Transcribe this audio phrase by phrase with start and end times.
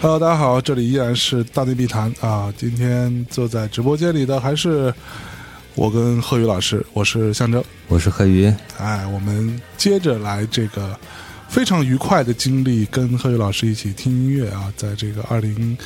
[0.00, 2.52] Hello，大家好，这里依然是大内密谈啊。
[2.56, 4.94] 今天坐在直播间里的还是
[5.74, 8.46] 我跟贺宇老师，我是象征，我是贺宇。
[8.78, 10.98] 哎，我们接着来这个
[11.48, 14.72] 非常愉快的经历，跟贺宇老师一起听音乐啊。
[14.76, 15.76] 在这个二零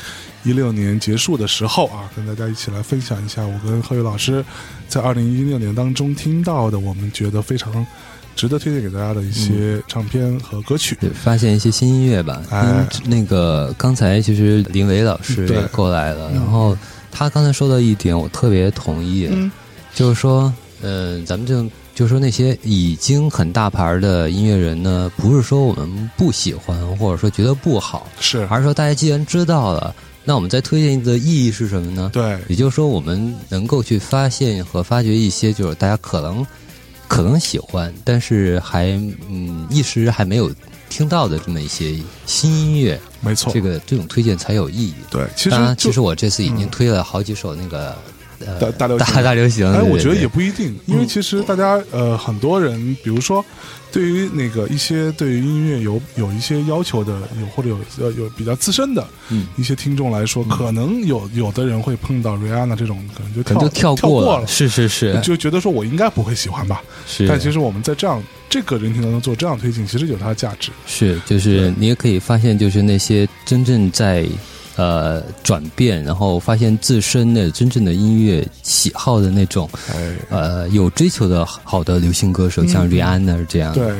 [0.45, 4.45] 一六年结束的时候啊，跟大家一起来分享一下我跟贺宇老师
[4.89, 7.87] 在二零一六年当中听到的，我们觉得非常。
[8.35, 12.43] 值得推荐给大家的一些唱片和歌曲，发现一些新音乐吧。
[12.49, 16.75] 哎，那个刚才其实林伟老师也过来了，然后
[17.11, 19.29] 他刚才说的一点我特别同意，
[19.95, 20.51] 就是说，
[20.81, 21.63] 嗯，咱们就
[21.95, 32.11] 就说那些已经很大牌的音乐人呢，不是说我们不喜欢，或者说觉得不好，是，而是说大家既然知道了，那我们再推荐的意义是什么呢？
[32.13, 36.47] 对，也就是说，我们能够去发现和发掘一些，就是大家可能。
[37.09, 38.87] 可能喜欢，但是还
[39.29, 40.51] 嗯一时还没有
[40.89, 41.95] 听到的这么一些
[42.25, 44.95] 新音乐，没错，这个这种推荐才有意义。
[45.11, 47.95] 对，其实其实我这次已经推了好几首那个。
[48.61, 53.45] 大大流大大流行，哎，我觉得也不一定，因为其实大家呃，很多人，比如说，
[53.91, 67.27] 对于那个一些对于音乐有有一些要求的，有或者有呃有比较资深的，嗯，一些听众来说，可能有有的人会碰到 Rihanna 这种，可能就跳跳过了，是是是，就觉得说我应该不会喜欢吧，是。
[67.29, 70.71] 但其实我们在这样这个人群当中做这样推进，其实有它的价值。
[70.87, 74.27] 是，就是你也可以发现，就是那些真正在。
[74.77, 79.69] 呃，转变，然后发现自身的真正的音乐喜好的那种，
[80.31, 83.75] 呃，有追求的好的流行歌手，像 Rihanna 这样。
[83.75, 83.95] 对，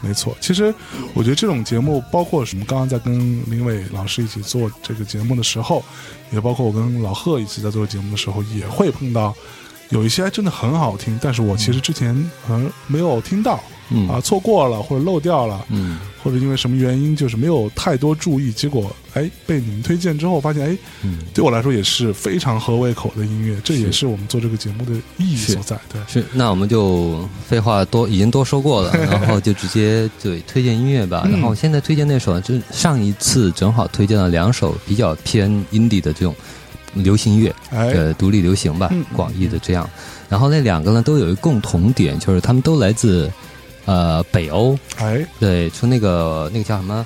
[0.00, 0.36] 没错。
[0.40, 0.72] 其实
[1.14, 3.12] 我觉得这种节目，包括什么，刚刚在跟
[3.50, 5.82] 林伟老师一起做这个节目的时候，
[6.30, 9.34] 也包括我跟老贺一起在做节目的时候，也会碰到
[9.90, 12.14] 有一些真的很好听，但是我其实之前
[12.46, 13.62] 可能没有听到。
[13.90, 25.78] 嗯啊，错过了或者漏掉了，嗯，或者因为什么原因，就是没有太多注意，结果哎，被你们推荐之后，发现哎，嗯，对我来说也是非常合胃口的音乐，这也是我们做这个节目的意义所在。
[25.92, 31.28] 对，是那我们就废话多已经多说过了， 然后就直接对推荐音乐吧。
[31.30, 36.34] 然后现在推荐那首，就上一次正好推荐了两首比较偏 indie 的这种
[36.94, 39.88] 流行乐，呃，独立流行吧，广义的这样。
[40.28, 43.30] 然后那两个呢，都有一个共同点，就是他们都来自。
[43.86, 47.04] 呃，北欧，哎，对，从那个那个叫什么，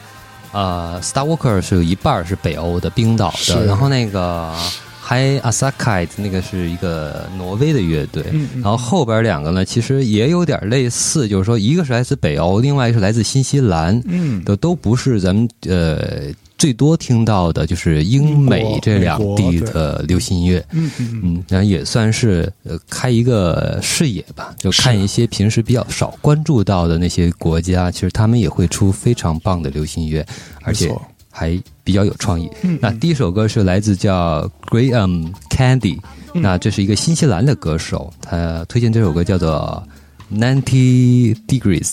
[0.53, 4.55] 呃，Star Walker 是有一半是北欧的冰岛的，然后那个
[5.03, 8.23] Hi Asakite 那个是一个挪威的乐队，
[8.63, 16.33] 然后后边两个呢，其实也有点类似，就是说一个是来自北欧，另外一个是来自新西兰，嗯，都都不是咱们呃。
[16.59, 30.27] 最多听到的就是英美这两地的流行音乐，嗯嗯，然后也算是呃开一个视野吧，就看一些平时比较少关注到的那些国家，其实他们也会出非常棒的流行音乐，
[30.63, 30.93] 而且
[31.31, 32.51] 还比较有创意。
[32.81, 36.01] 那第一首歌是来自叫 Graham Candy，
[36.35, 39.81] 那这是一个新西兰的歌手，他推荐这首歌叫做
[40.33, 41.93] Ninety Degrees。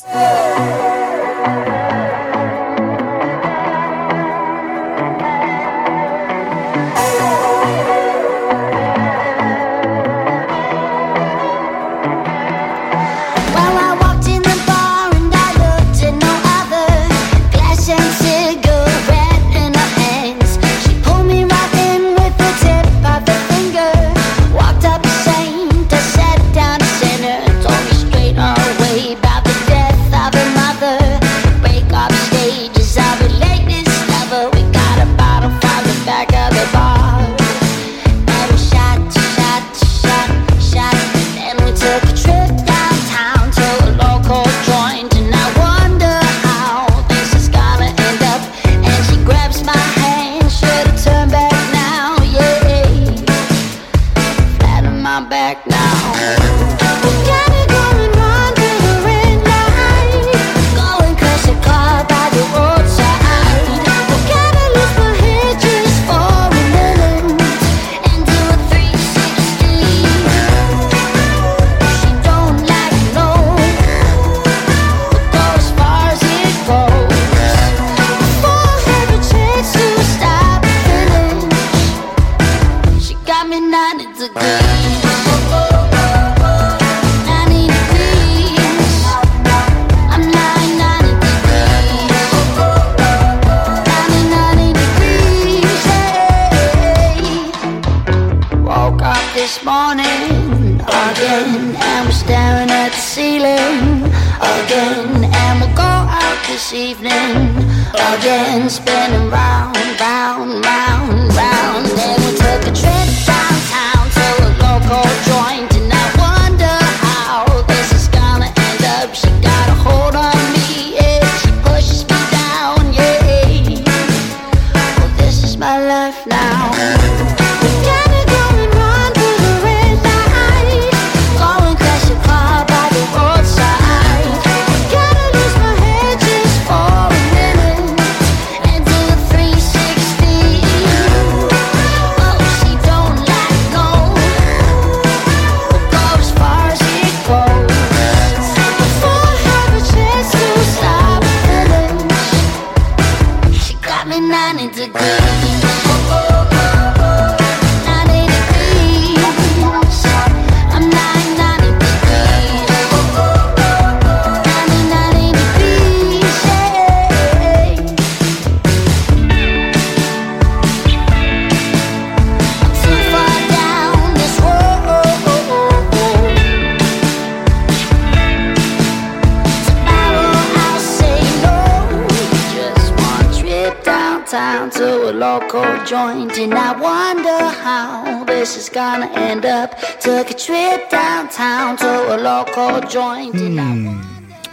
[189.05, 189.71] Gonna end up.
[189.99, 193.95] Took a trip downtown to a local joint, and I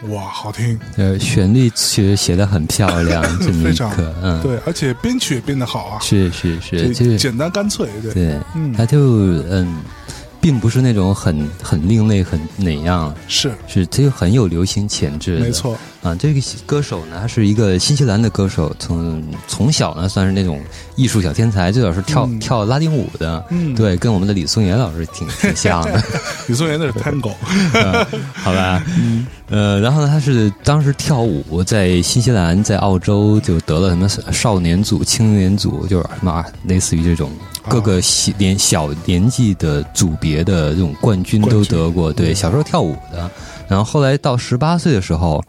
[0.08, 8.72] 哇，好听，呃，旋律其实写的很漂亮， 这么非常一个，嗯，对，而且编曲也编得好啊，是是是，就就是简单干脆，对，对，嗯。
[8.72, 8.98] 他就
[9.48, 9.76] 嗯，
[10.42, 13.52] 并不是那种很很另类、很哪样，是。
[13.68, 16.12] 是他就很有流行潜质的，没错，啊。
[16.16, 20.60] 这个歌手呢，他是一个新西兰的歌手，从从小呢算是那种
[20.96, 22.40] 艺术小天才，最早是跳、嗯。
[22.40, 23.72] 跳拉丁舞的，嗯。
[23.76, 26.02] 对，跟我们的李松岩老师挺挺像的。
[26.48, 27.32] 李松岩那是 Tango，
[27.74, 28.84] 嗯好吧，
[29.48, 37.30] 呃，然后呢，他是当时跳舞在新西兰、在澳洲就得了什么少年组、青年组，就是什么啊类似于这种
[37.68, 42.12] 各个小年小年纪的组别的这种冠军都得过。
[42.12, 43.30] 对，小时候跳舞的，
[43.68, 45.42] 然后后来到十八岁的时候。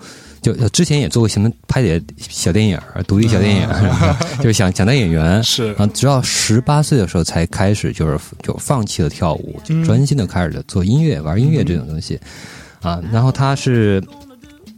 [0.44, 12.20] 就之前也做过什么拍点小电影儿、独立小电影儿， 就是想想当演员，是啊直到十八岁的时候才开始，就是就放弃了跳舞，就专心的开始做音乐、玩音乐这种东西，
[12.82, 14.04] 啊，然后他是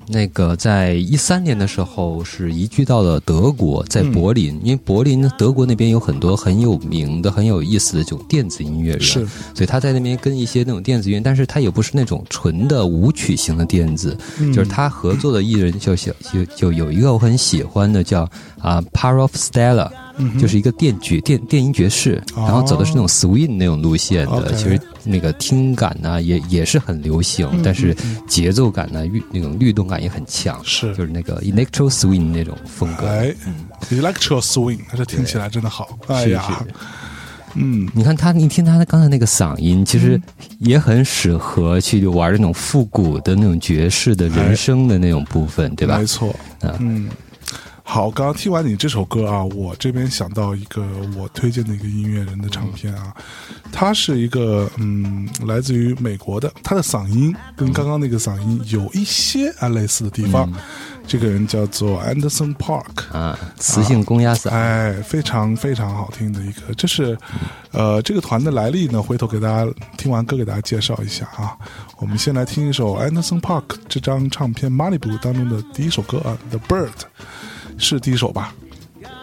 [0.07, 14.15] 那个在一三年的时候是移居到了德国，在柏林，因为柏林德国那边有很多很有名的、很有意思的这种电子音乐人，是所以他在那边跟一些那种电子乐，但是他也不是那种纯的舞曲型的电子，
[14.53, 18.29] 就是他合作的艺人就小就就有一个我很喜欢的叫
[18.59, 19.89] 啊 p a r o f Stella。
[20.39, 27.95] 就是一个电爵电电音爵士，然后走的是那种 swing 那种路线的，哦其实那个听感呢也也是很流行，但是
[28.27, 33.07] 节奏感呢律那种律动感也很强，是就是那个 electro swing 那种风格。
[33.07, 33.33] 哎
[33.89, 36.73] ，Electro Swing，这听起来真的好，哎是呀是，
[37.55, 40.19] 嗯，你看他，你听他刚才那个嗓音，其实
[40.59, 46.05] 也很适合去玩那种复古的那种爵士的人声的那种部分，对吧没？
[46.05, 46.29] 错，
[46.61, 47.09] 啊嗯。
[47.87, 50.83] 好，刚刚听完你这首歌啊，我这边想到一个
[51.15, 53.15] 我推荐的一个音乐人的唱片啊，
[53.71, 60.51] 他是一个嗯，来自于美国的，他的嗓音跟刚刚那个嗓音有一些啊类似的地方。
[61.07, 67.15] 这个人叫做 Anderson Park，啊，磁性公鸭嗓，哎，非常非常好听的一个，这是，
[67.71, 71.55] 呃，这个团的来历呢，回头给大家听完歌给大家介绍一下啊。
[71.99, 76.89] 我们先来听一首 Anderson Park 这张唱片《Malibu》当中的第一首歌啊，《The Bird》，
[77.77, 78.53] 是第一首吧？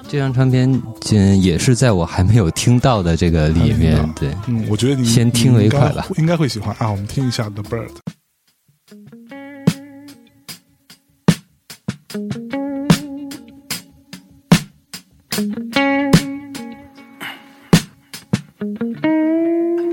[0.09, 0.71] 这张唱片
[1.13, 6.91] 嗯也是在我还没有听到的这个里面，对，嗯，我觉得你先听为快吧应该应该会喜欢啊。
[6.91, 7.89] 我们听一下《The Bird》。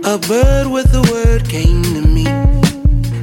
[0.04, 2.26] A bird with a word came to me,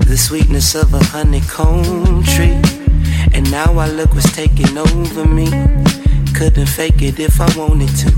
[0.06, 2.56] the sweetness of a honeycomb tree.
[3.50, 5.48] Now I look what's taking over me.
[6.34, 8.10] Couldn't fake it if I wanted to.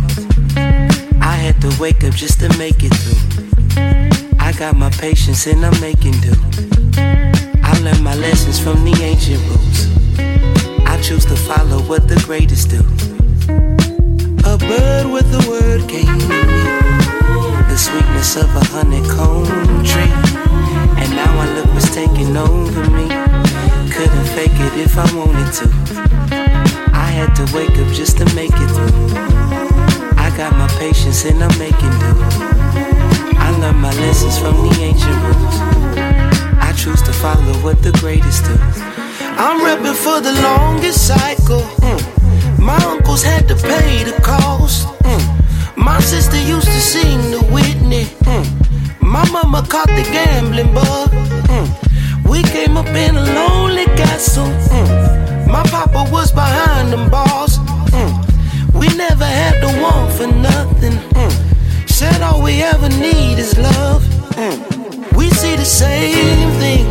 [1.20, 4.37] I had to wake up just to make it through.
[4.40, 6.32] I got my patience and I'm making do.
[7.62, 9.88] I learned my lessons from the ancient rules.
[10.87, 12.80] I choose to follow what the greatest do.
[14.44, 16.18] A bird with a word came
[17.68, 19.44] the sweetness of a honeycomb
[19.85, 20.12] tree.
[21.00, 23.27] And now I look what's taking over me.
[24.09, 25.67] Couldn't fake it if I wanted to.
[26.95, 29.19] I had to wake up just to make it through.
[30.17, 32.12] I got my patience and I'm making do.
[33.37, 35.59] I learned my lessons from the ancient roots.
[36.69, 38.57] I choose to follow what the greatest do.
[39.37, 41.61] I'm repping for the longest cycle.
[41.85, 42.59] Mm.
[42.59, 44.87] My uncles had to pay the cost.
[45.05, 45.77] Mm.
[45.77, 48.05] My sister used to sing the Whitney.
[48.25, 49.03] Mm.
[49.03, 51.19] My mama caught the gambling bug.
[52.28, 54.47] We came up in a lonely castle.
[54.68, 55.49] Mm.
[55.49, 57.58] My papa was behind them bars.
[57.97, 58.12] Mm.
[58.75, 60.92] We never had to want for nothing.
[61.14, 61.88] Mm.
[61.88, 64.02] Said all we ever need is love.
[64.37, 65.16] Mm.
[65.16, 66.85] We see the same thing.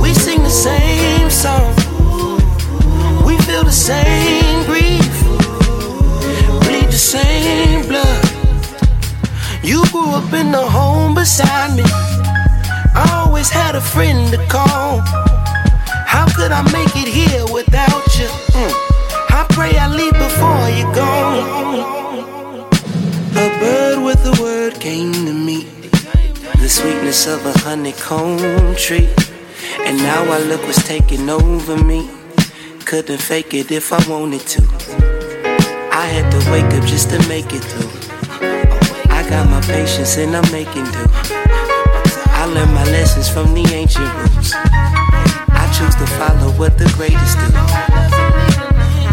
[0.00, 1.74] We sing the same song.
[3.26, 5.14] We feel the same grief.
[6.64, 8.24] Bleed the same blood.
[9.62, 12.09] You grew up in the home beside me.
[13.40, 15.00] Always had a friend to call.
[16.04, 18.28] How could I make it here without you?
[18.52, 18.72] Mm.
[19.30, 22.20] I pray I leave before you go.
[23.40, 25.64] A bird with a word came to me.
[26.60, 29.08] The sweetness of a honeycomb tree.
[29.86, 32.10] And now I look what's taking over me.
[32.84, 34.62] Couldn't fake it if I wanted to.
[35.90, 37.88] I had to wake up just to make it through.
[39.08, 41.49] I got my patience and I'm making do.
[42.50, 44.50] I learned my lessons from the ancient roots.
[45.54, 47.46] I choose to follow what the greatest do.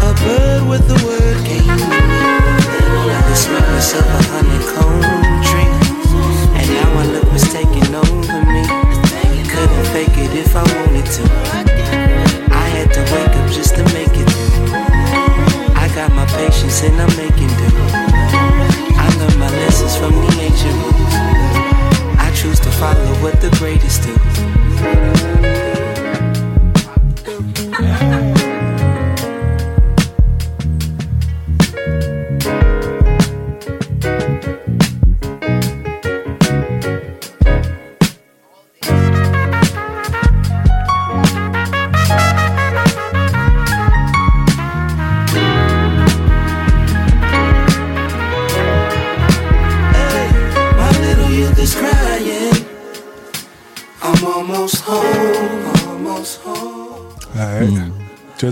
[0.02, 2.18] A bird with a word came to me.
[3.30, 5.06] The sweetness of a honeycomb
[5.46, 5.70] tree.
[6.58, 8.66] And now I look what's taking over me.
[9.46, 11.22] Couldn't fake it if I wanted to.
[12.50, 14.26] I had to wake up just to make it.
[15.78, 17.70] I got my patience and I'm making do.
[18.98, 20.27] I learned my lessons from the
[22.78, 24.37] follow what the greatest do.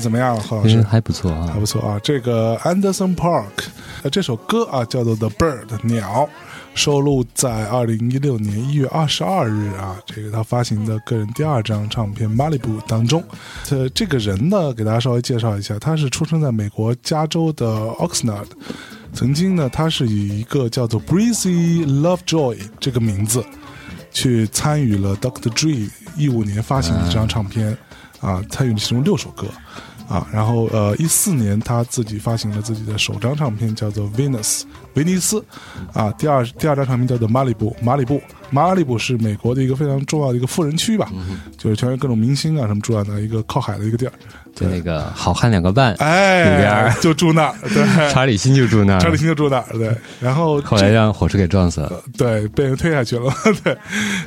[0.07, 0.81] 怎么样，何老师？
[0.83, 1.59] 还不错啊还。
[1.59, 3.65] 不错啊，这个 Anderson Park，
[4.05, 6.29] 呃，这首歌啊叫做《The Bird》鸟，
[6.77, 13.21] 收录在二零一六年一月二十二日啊，这个他发行的个人第二张唱片《Malibu》当中。
[13.71, 17.67] 呃，这个人呢，给大家稍微介绍一下，他是出生在美国加州的
[17.99, 18.47] Oxnard。
[19.13, 23.45] 曾经呢，他是以一个叫做 Breezy Lovejoy 这个名字，
[24.13, 25.51] 去参与了 Dr.
[25.51, 27.77] Dre 一五年发行的这张唱片，
[28.21, 29.47] 啊，参与了其中六首歌，
[30.09, 34.63] 啊，然后呃一四年他自己发行了自己的首张唱片，叫做 Venus
[34.95, 35.45] 维尼斯，
[35.93, 38.21] 啊，第二第二张唱片叫做马里布马里布
[38.51, 41.11] 马里布是美国的一个非常重要的一个富人区吧，
[41.59, 44.13] 就是全是各种明星啊什么住在那一个靠海的一个地儿，
[44.55, 52.01] 就那个好汉两个半，哎，里边就住那儿，对， 查理辛就住那儿，查理辛就住那儿，对， 然后后来让火车给撞死了。
[52.17, 53.33] 对，被人推下去了。
[53.65, 53.77] 对，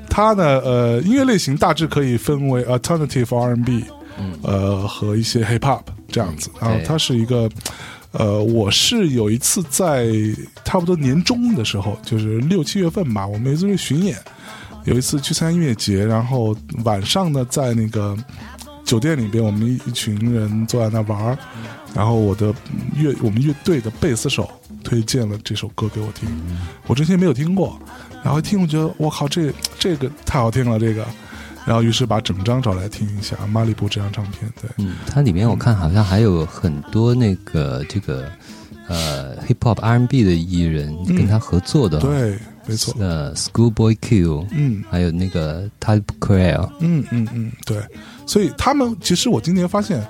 [0.10, 3.86] 他呢，呃，音乐类型大致可以分为 alternative R&B，
[4.44, 6.50] 呃，和一些 hip hop 这样子。
[6.60, 7.50] 然后对他是一个，
[8.12, 10.08] 呃，我是有一次在
[10.64, 14.18] 差不多年中的时候，就是六七月份吧，我们有一次去巡演，
[14.86, 18.18] 有一次去参加音乐节，然后晚上呢，在那个
[18.84, 21.38] 酒店里边，我们一一群人坐在那玩儿，
[21.94, 22.54] 然后我的
[22.96, 24.50] 乐我们乐队的贝斯手
[24.84, 26.28] 推荐了这首歌给我听，
[26.88, 27.80] 我之前没有听过，
[28.24, 31.06] 然后一听我觉得我靠，这这个太好听了，这个，
[31.70, 38.28] 然后于是把整张找来听一下《马里布》这张唱片，对，嗯，它里面我看好像还有很多那个这个
[38.88, 47.78] 呃 hip hop R&B 的艺人跟他合作的，，对，没错，呃，Schoolboy Q，嗯还有那个 Type Creole，嗯嗯嗯，对，
[48.26, 50.04] 所以他们其实我今年发现。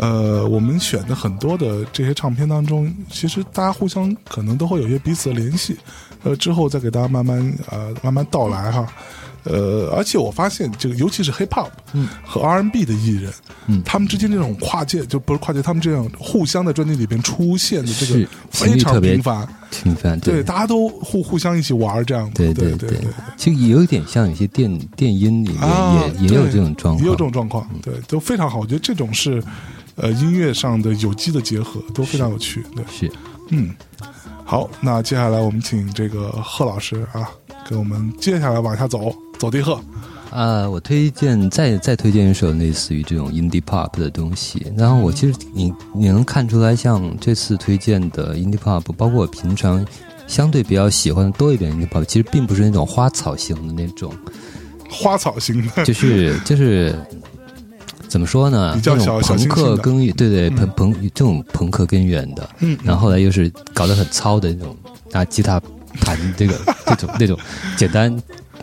[0.00, 5.76] 呃，我们选的很多的这些唱片当中，其实大家互相可能都会有一些彼此的联系，
[6.22, 8.86] 呃，之后再给大家慢慢呃慢慢道来哈。
[9.48, 11.70] 呃，而且我发现这个，尤其是 hip hop
[12.22, 13.32] 和 R N B 的艺人，
[13.66, 28.58] 嗯他们之间这种跨界，就不是跨界，他们这样互相在专辑里边出现的这个频非常频繁，挺烦，对，大家都互互相一起玩这样子，对对对对，其实也有点像有些电电音里面啊，也也有这种状况，也有这种状况，对，都非常好。
[28.58, 29.42] 我觉得这种是，
[29.96, 32.62] 呃，音乐上的有机的结合，都非常有趣。
[32.76, 33.10] 对，是
[33.50, 33.74] 嗯，
[34.44, 37.30] 好，那接下来我们请这个贺老师啊，
[37.66, 39.80] 给我们接下来往下走，走地鹤。
[40.30, 44.66] 啊，我推荐再再推荐一首类似于这种 indie pop 的东西。
[44.76, 49.84] 然后我其实你你能看出来，像这次推荐的 indie pop，包括我平常
[50.26, 54.12] 相对比较喜欢的多一点 in depop 其实并不是那种花草型的那种，
[54.90, 56.94] 花草型的，就是就是
[58.06, 58.74] 怎么说呢？
[58.74, 64.76] 比较朋小小清新的克根源，对对，朋朋这种朋克根源的，嗯然后后来又是搞得很糙的那种，
[65.10, 65.58] 拿吉他
[66.02, 66.54] 弹这个
[66.86, 67.38] 这种 那种
[67.78, 68.14] 简单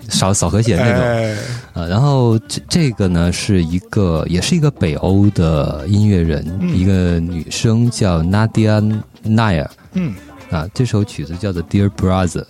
[0.09, 1.01] 少扫和弦那种。
[1.01, 1.35] 哎，
[1.73, 10.13] 呃，然后这这个呢是一个，也是一个北欧的音乐人，嗯一个女生叫 Nadia Nair 嗯，
[10.49, 12.43] 啊，这首曲子叫做《Dear Brother》。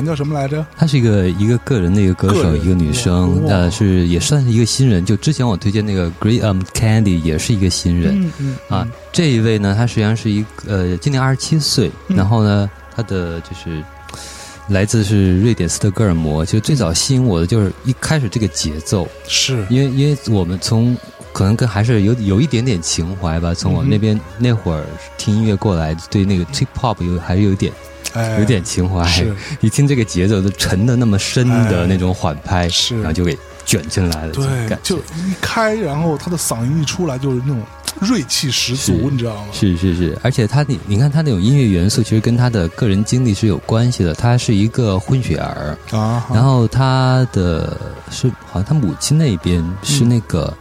[0.00, 0.64] 团叫什么来着？
[0.76, 5.04] 她是一个一个个人的一个歌手，个一个女生，呃，是也算是一个新人。
[5.04, 8.88] 就之前我推荐那个 Graham Candy 也是一个新人、嗯嗯啊。
[9.12, 13.82] 这一位呢，她实际上是一个呃，今年二十七岁，嗯然后呢，她的就是
[14.68, 16.44] 来自是瑞典斯德哥尔摩。
[16.44, 20.96] 其实最早吸引我的就是一开始这个节奏，是因为因为我们从
[21.32, 24.84] 可能跟还是有有一点点情怀吧，从我们那边、那会儿
[25.18, 27.89] 听音乐过来，对那个 trip hop 有还是有点哎
[28.38, 29.04] 有点情怀。
[29.06, 29.34] 是。
[29.60, 32.96] 一听这个节奏，都沉的那么深的那种缓拍，是。
[32.96, 37.62] 然后就给卷进来了，对感，就一开，然后他的嗓音一出来就是那种
[38.00, 39.48] 锐气十足，你知道吗？
[39.52, 44.12] 是是是，而且他你你看他那种音乐元素，其实跟他的个人经历是有关系的。
[44.14, 47.78] 他是一个混血儿，啊，然后他的
[48.10, 50.52] 是好像他母亲那边是那个、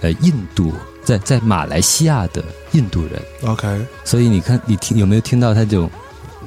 [0.00, 5.90] 呃印度，在在马来西亚的印度人，OK，所以你看你听有没有听到他这种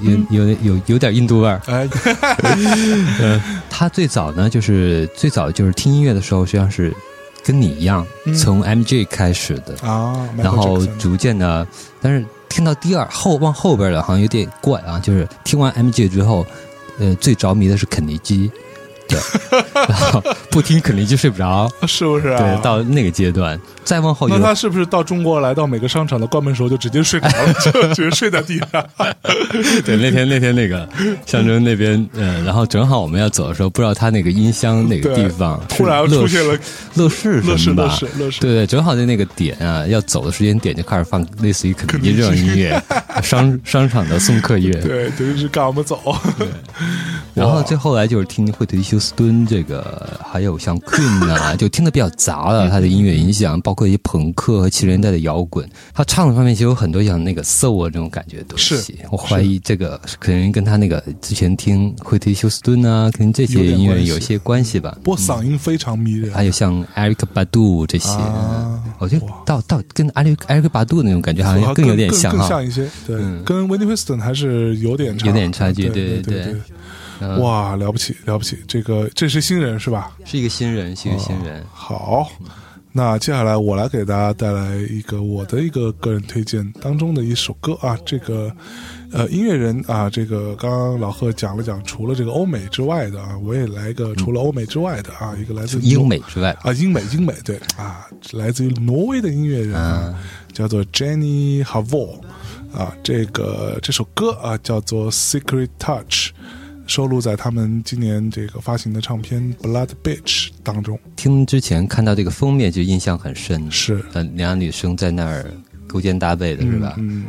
[0.02, 1.62] 有有有有点印度味儿？
[1.68, 1.88] 哎，
[3.70, 6.94] 他最早呢，就是最早就是听音乐的时候，实际上是
[7.44, 11.66] 跟你一样，嗯从 MJ 开始的，啊，然后逐渐的，
[12.02, 15.00] 但是听到第二后往后边了，好像有点怪啊。
[15.00, 16.46] 就是听完 MJ 之后，
[17.00, 18.50] 呃，最着迷的是肯尼基，
[19.08, 19.20] 对，
[19.74, 22.38] 然 后不听肯定就睡不着，是不是啊？
[22.40, 28.86] 对，到那个阶段，再往后有那他是不是到中国来到每个商场的关门时候就直接睡着了， 就直接睡在地上？
[29.86, 30.88] 对，那天那天那个
[31.26, 36.58] 象征那边，嗯，然后正好我们要走的时候，不知道他那个音箱哪个地方突然出现了
[36.96, 42.82] 乐视乐视什么吧乐视乐视对对，正好在那个点啊，要走的时间点就开始放类似于肯尼基这种音乐，
[43.22, 44.74] 商商场的送客乐。
[44.82, 46.00] 对，等于是赶我们走。
[47.34, 55.70] 然后最后来就是听惠特尼休斯敦这个，还有像 Queen 啊，就听的比较杂了，他的音乐影响，包括一些朋克和七十年代的摇滚。
[55.94, 58.96] 他唱的方面其实有很多像那个 soul 这种感觉的东西是。
[59.12, 64.98] 我怀疑这个可能跟他那个之前听惠特尼休斯敦啊，跟这些音乐有些关系吧。
[65.04, 72.50] 不过嗓音非常迷人，还有像 Eric Badu 这些，啊我觉得哇到到跟 Eric Eric Badu 那种感觉好像更有点像哈更更。
[72.50, 72.90] 像一些。
[73.06, 76.62] 对，嗯跟 Whitney Houston 还是有点，有点差距对对对对对。
[77.20, 78.58] 嗯哇，了不起了不起！
[78.68, 80.12] 这个这是新人是吧？
[80.26, 81.66] 是一个新人，是一个新人。
[81.72, 82.30] 好，
[82.92, 88.50] 那接下来我来给大家带来一个我的一个个人推荐当中的一首歌啊，这个
[89.12, 100.14] 呃音乐人啊，这个刚刚老贺讲了讲，除了这个欧美之外的啊，我也来一个除了欧美之外的啊，一个来自英美之外，啊，英美英美对啊，来自于挪威的音乐人啊，
[100.54, 102.20] 叫做 Jenny Havol
[102.74, 106.32] 啊，这个这首歌啊叫做 Secret Touch。
[106.88, 114.04] 收录在他们今年这个发行的唱片《Blood Bitch》当中，听之前看到这个封面就印象很深，是。
[114.14, 115.46] 呃，两个女生在那儿
[115.88, 116.96] 勾肩搭背的是吧？
[116.98, 117.26] 嗯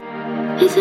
[0.58, 0.76] ，As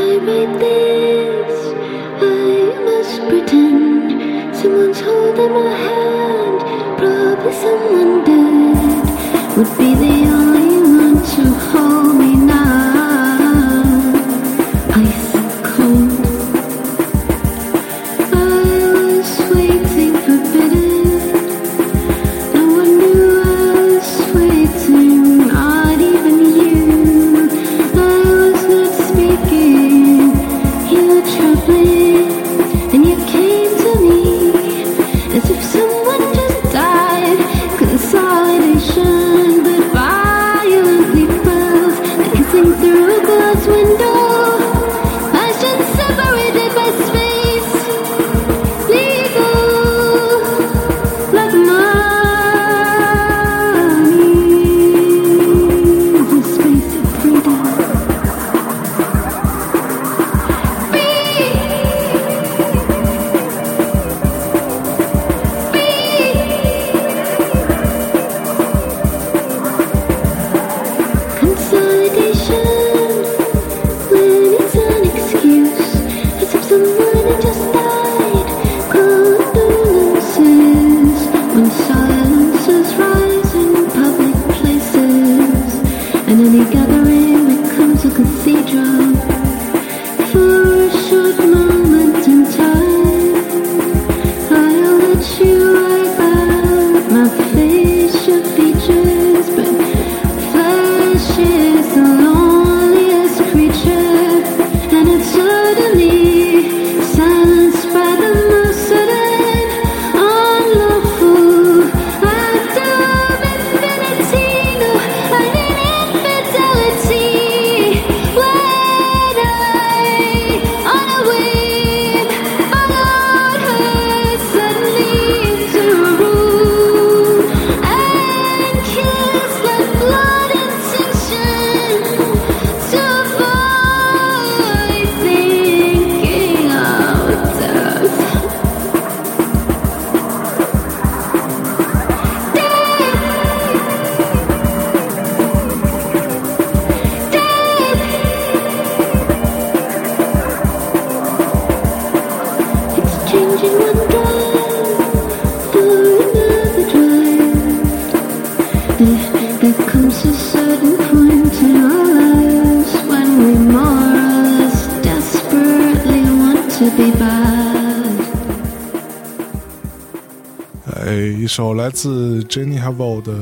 [171.55, 173.33] 首来自 Jenny Havel 的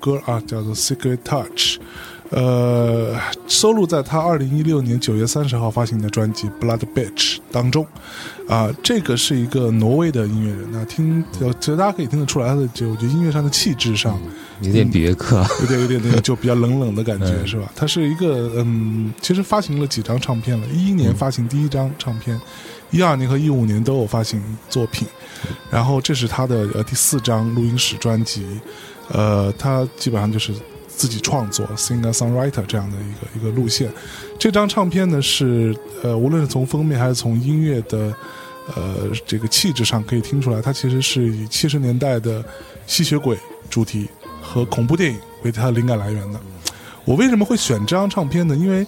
[0.00, 1.78] 歌啊，叫做《Secret Touch》
[2.30, 7.84] 呃，收录在他二零一六年九月三十号发行的专辑《Blood Bitch》当中。
[8.46, 14.16] 啊，这个是一个挪威的音乐人，那听，呃其实大家可以听得出来，他的就我觉得音乐上的气质上，
[14.60, 17.68] 有点别克，有点有点那个 就比较冷冷的感觉，嗯是吧？
[17.74, 22.40] 他是一个嗯，其实发行了几张唱片了，一一年发行第一张唱片，
[22.92, 25.08] 一二年和一五年都有发行作品，
[25.70, 28.46] 然后这是他的呃第四张录音室专辑，
[29.08, 30.52] 呃，他基本上就是
[30.86, 33.90] 自己创作 singer songwriter 这样的一个一个路线。
[34.38, 38.14] 这张唱片呢是呃，无论是从封面还是从音乐的
[38.74, 42.44] 呃这个气质上可以听出来，它其实是以七十年代的
[42.86, 43.36] 吸血鬼
[43.68, 44.08] 主题
[44.40, 46.40] 和恐怖电影为它的灵感来源的。
[47.04, 48.56] 我为什么会选这张唱片呢？
[48.56, 48.86] 因为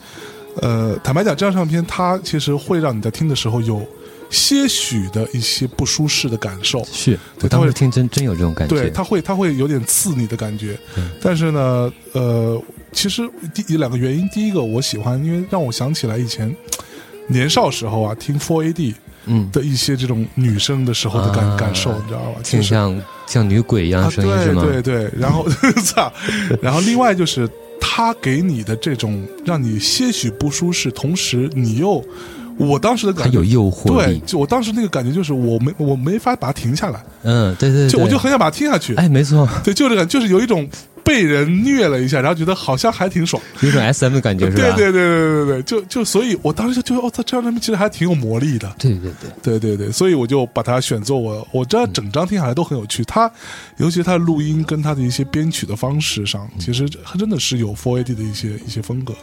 [0.61, 3.87] 呃，坦白讲，这张唱片它其实会让你在听的时候有
[4.31, 6.85] 些许的一些不舒适的感受。
[6.93, 10.79] 是对他会我当时听真真有这种感对，觉，它会他会有点刺你的感觉，
[11.21, 12.63] 但是呢，呃，
[12.93, 16.55] 其实第有两个原因，第一个我喜欢，因为让我想起来以前
[17.29, 18.95] 年少时候啊听 Four AD
[19.27, 22.39] 嗯，的一些这种女生的时候的感、啊感受，你知道吧？
[22.43, 24.63] 就是挺像像女鬼一样啊，的声音是吗？
[24.63, 25.47] 对对对，然后
[25.85, 26.11] 操，
[26.63, 32.03] 然后另外就是他给你的这种让你些许不舒适，同时你又，
[32.59, 40.69] 我当时的感觉有诱惑对，就我当时那个感觉就是我没我没法把它停下来，嗯，对对对，就我就很想把它听下去，哎，没错，对，就这个就是有一种
[41.09, 44.77] 被人虐了一下，然后觉得好像还挺爽，有种 S M 的感觉是吧？
[44.77, 53.03] 对对对对对对，就就所以，我当时就觉得，哦，他这张唱片其实还挺有魔力的，对对对，对对对，所以我就把它选作我我这整张听下来都很有趣。
[53.05, 53.31] 它，
[53.79, 59.15] 尤其它的录音跟它的一些编曲的方式上，其实它真的是有 Four AD 的一些一些风格。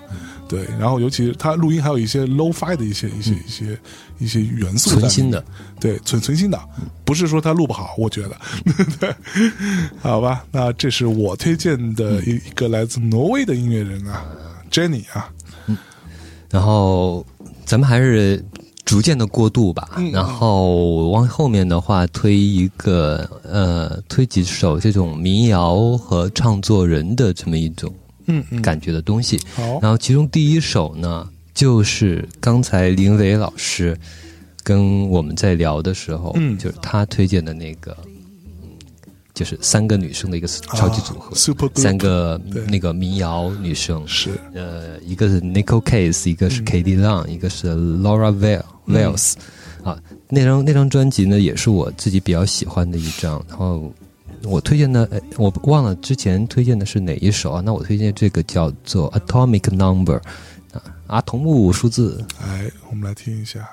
[0.48, 3.80] 对，然后尤其它录音还有一些 low fi 的一些一些一些
[4.20, 5.44] 一些元素存心的，
[5.80, 6.60] 对，存存心的，
[7.04, 8.38] 不是说他录不好，我觉得，
[9.00, 9.12] 对，
[10.00, 14.26] 好吧，那这是我推荐的一一个来自挪威的音乐人啊
[14.72, 15.30] ，Jenny 啊，
[16.50, 17.26] 然后
[17.66, 18.44] 咱们还是
[18.86, 19.90] 逐渐的过渡吧。
[19.98, 27.94] 嗯然后往后面的话，推一个呃，推几首这种民谣和唱作人的这么一种
[28.28, 29.40] 嗯嗯，感觉的东西。
[29.54, 33.98] 好，然后其中第一首呢，就是刚才林伟老师
[34.64, 36.58] 跟我们在聊的时候，嗯。
[36.58, 38.12] 就是他推荐的那个，嗯
[39.36, 41.36] 就是三个女生的一个超级组合，
[41.76, 49.34] 三个那个民谣女生，是呃，一个是 Nicole Case，一个是 Katie Long，、一个是 Laura Vale Vales、
[49.84, 53.44] 啊，那张那张专辑呢，也是我自己比较喜欢的一张。
[53.50, 53.94] 然后
[54.44, 57.62] 我推荐的，呃我忘了之前推荐的是哪一首啊？
[57.64, 60.18] 那我推荐这个叫做 Atomic Number
[60.72, 62.26] 啊，阿童木数字。
[62.42, 63.68] 哎，我们来听一下。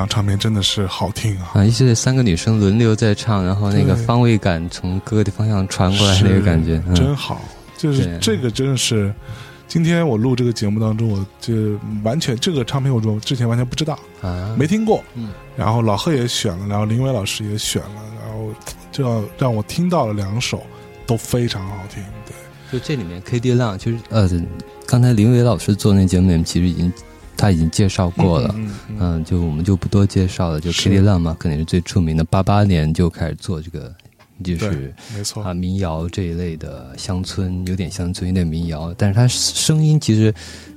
[0.00, 1.50] 张唱片真的是好听啊！
[1.52, 7.40] 啊，一是三个女生轮流在唱，然后那个方位感从各个的方向传过来，那个感觉，嗯、真好。
[7.76, 9.12] 就是这个真的是，
[9.68, 15.04] 今天我录这个节目当中，我就完全这个唱片我说之前完全不知道，啊，没听过。
[15.14, 18.48] 嗯，然后老贺也选了，然后林伟老师也选了，然后
[18.90, 20.62] 就要让我听到了两首
[21.06, 22.02] 都非常好听。
[22.24, 22.34] 对，
[22.72, 24.26] 就这里面 K D 浪，其实呃，
[24.86, 26.90] 刚才林伟老师做那节目里面其实已经
[27.40, 28.54] 他已经介绍过了。
[28.58, 30.60] 嗯嗯嗯嗯，就我们就不多介绍了。
[30.60, 32.22] 就是 K D 浪嘛，肯定是最出名的。
[32.24, 33.90] 八八年就开始做这个，
[34.44, 38.94] 就是没错啊民谣这一类的乡村，有点乡村，有点民谣。
[38.98, 40.34] 但是他声音其实，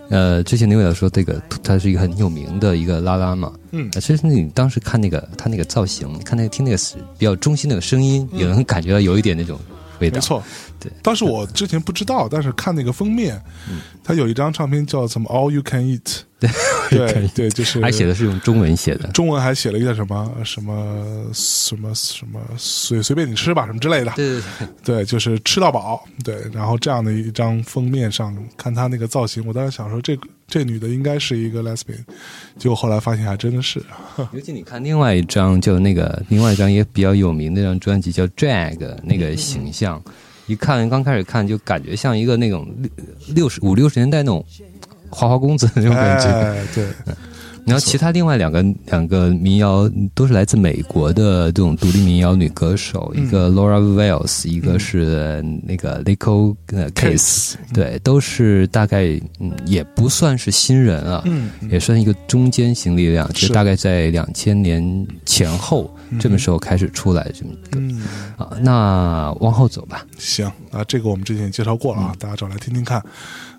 [0.10, 3.52] 呃，之前刘伟老师说这个他是一个很有名的一个拉拉嘛。
[3.72, 6.78] 嗯呃其实你当时看那个他那个造型，看那个听那个
[7.18, 9.60] 比较中心那个声音，也能感觉到有一点那种
[10.04, 10.16] 味道。
[10.16, 10.44] 没错，
[10.80, 10.92] 对。
[11.02, 13.42] 当时我之前不知道，但是看那个封面，
[14.04, 16.20] 它有一张唱片叫什么 “All You Can Eat”，
[16.92, 19.08] 对对，就是还写的是用中文写的。
[19.12, 26.36] 中文还写了一个什么什么什么什么随随便你吃吧什么之类的，对对对，对，就是吃到饱，对。
[26.54, 31.98] 然后这样的一张封面上看他那个造型，我当时想说这个这女的应该是一个 lesbian，
[32.60, 33.82] 结果后来发现还真的是，
[34.34, 40.00] 尤其你看另外一张，就那个另外一张也比较有名的那张专辑叫《Drag》，那个形象，
[40.46, 42.90] 一看刚开始看就感觉像一个那种六
[43.34, 44.46] 六十五六十年代那种
[45.10, 46.28] 花花公子那种感觉。
[46.28, 46.86] 哎，对，
[47.66, 59.06] 然后其他另外两个两个民谣都是来自美国的这种独立民谣女歌手，嗯一个 Laura Wells，一个是那个 Lico 呃 Case，对，都是大概
[59.40, 68.02] 嗯也不算是新人啊，嗯，也算一个中间型力量，就大概在两千年前后这个时候开始出来这么一个嗯，
[68.38, 68.50] 啊。
[68.62, 73.04] 那往后走吧，行，啊这个我们之前也介绍过了啊，大家找来听听看。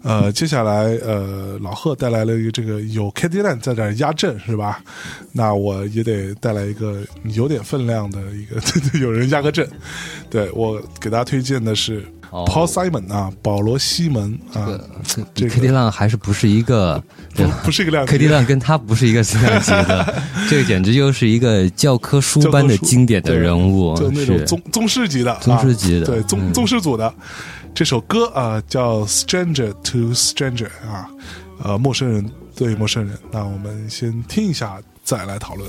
[0.03, 4.83] 呃，接下来呃，老贺带来了一个这个有 k d 蛋在这儿压阵是吧？
[5.33, 8.61] 那我也得带来一个有点分量的一个，
[9.01, 9.67] 有人压个阵。
[10.29, 14.69] 对我给大家推荐的是哦 Paul Simon 啊，保罗西蒙啊，
[15.35, 17.03] 这个 K D 浪还是不是一个
[17.35, 27.15] 不不是一个量级 K D 浪跟他不是一个量级的， 这个简直就是一个教科书般的经典的人物，就那种是宗宗师级的，宗师级的啊对宗嗯宗师组的。
[27.75, 31.09] 这首歌啊、叫《Stranger to Stranger》啊，
[31.61, 33.19] 呃，陌生人对陌生人。
[33.33, 35.69] 那我们先听一下，再来讨论。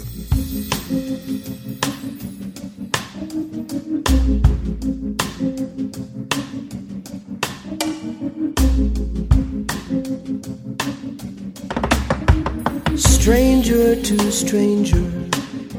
[13.26, 15.04] Stranger to stranger,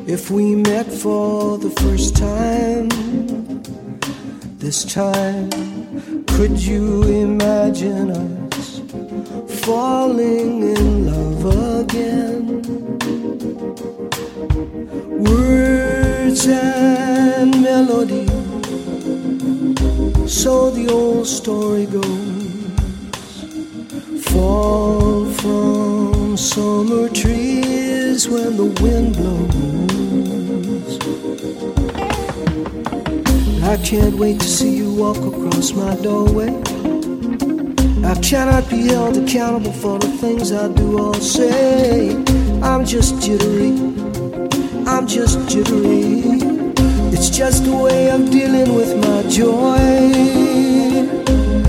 [0.04, 2.88] if we met for the first time,
[4.58, 5.48] this time,
[6.26, 8.80] could you imagine us
[9.64, 12.62] falling in love again?
[15.22, 18.26] Words and melody,
[20.26, 22.56] so the old story goes
[24.32, 25.95] fall from
[26.36, 30.98] summer trees when the wind blows.
[33.62, 36.48] I can't wait to see you walk across my doorway.
[38.04, 42.14] I cannot be held accountable for the things I do or say.
[42.62, 43.72] I'm just jittery.
[44.86, 46.22] I'm just jittery.
[47.12, 49.78] It's just a way of dealing with my joy.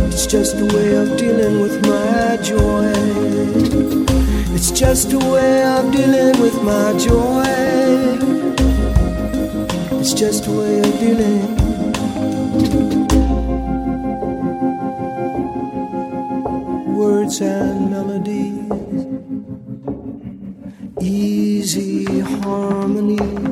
[0.08, 4.07] It's just a way of dealing with my joy.
[4.60, 7.46] It's just a way of dealing with my joy.
[10.00, 11.46] It's just a way of dealing.
[16.96, 19.06] Words and melodies,
[21.02, 23.47] easy harmony,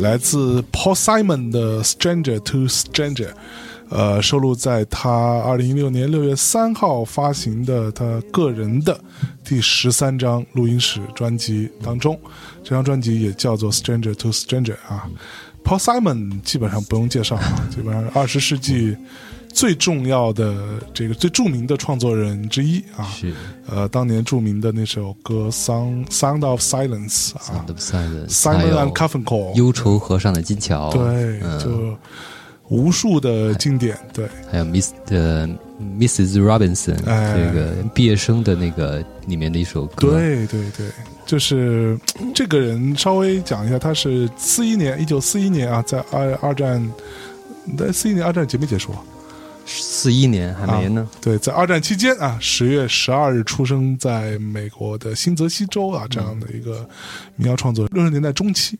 [0.00, 3.28] 来自 Paul Simon 的《Stranger to Stranger》，
[3.88, 5.10] 呃，收录在他
[5.40, 8.98] 二零一六年六月三号发行的他个人的
[9.44, 12.18] 第十三张录音室专辑当中。
[12.62, 15.08] 这张专辑也叫做《Stranger to Stranger》啊。
[15.64, 18.96] Paul Simon 基本上不用介绍啊，基本上二十世纪
[19.52, 20.54] 最重要的
[20.94, 23.04] 这个最著名的创作人之一啊。
[23.04, 23.32] 是。
[23.68, 27.42] 呃，当年著名的那首歌《Sound Sound of Silence》啊。
[27.42, 31.58] Sound of Silence，，Simon 还有 and Garfunkel，忧愁河上的金桥，对，嗯。
[31.60, 31.96] 就
[32.68, 35.48] 无数的经典，对，还有 Miss 呃
[35.98, 36.40] Mrs.
[36.40, 37.36] Robinson 哎。
[37.36, 40.86] 这个毕业生的那个里面的一首歌，对对对，
[41.26, 41.98] 就是
[42.32, 46.80] 这个人稍微讲一下，他是四一年，一九四一年啊，在二二战，
[47.76, 49.02] 在四一年二战结没结束啊？
[49.72, 56.88] 四一年还没呢，对，在二战期间啊，十月十二日出生在美国的新泽西州啊，这样的一个
[57.36, 58.78] 民谣创作人，六十年代中期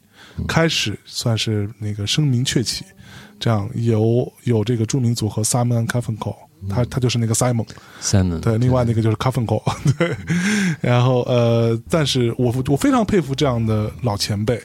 [0.49, 2.85] 开始算是那个声名鹊起，
[3.39, 6.35] 这样有有这个著名组合 Simon Garfunkel，
[6.69, 9.63] 他他就是那个 Simon，Simon 对，另外那个就是 Garfunkel，
[9.97, 10.17] 对，
[10.81, 14.61] 然后呃，但是我我非常佩服这样的老前辈。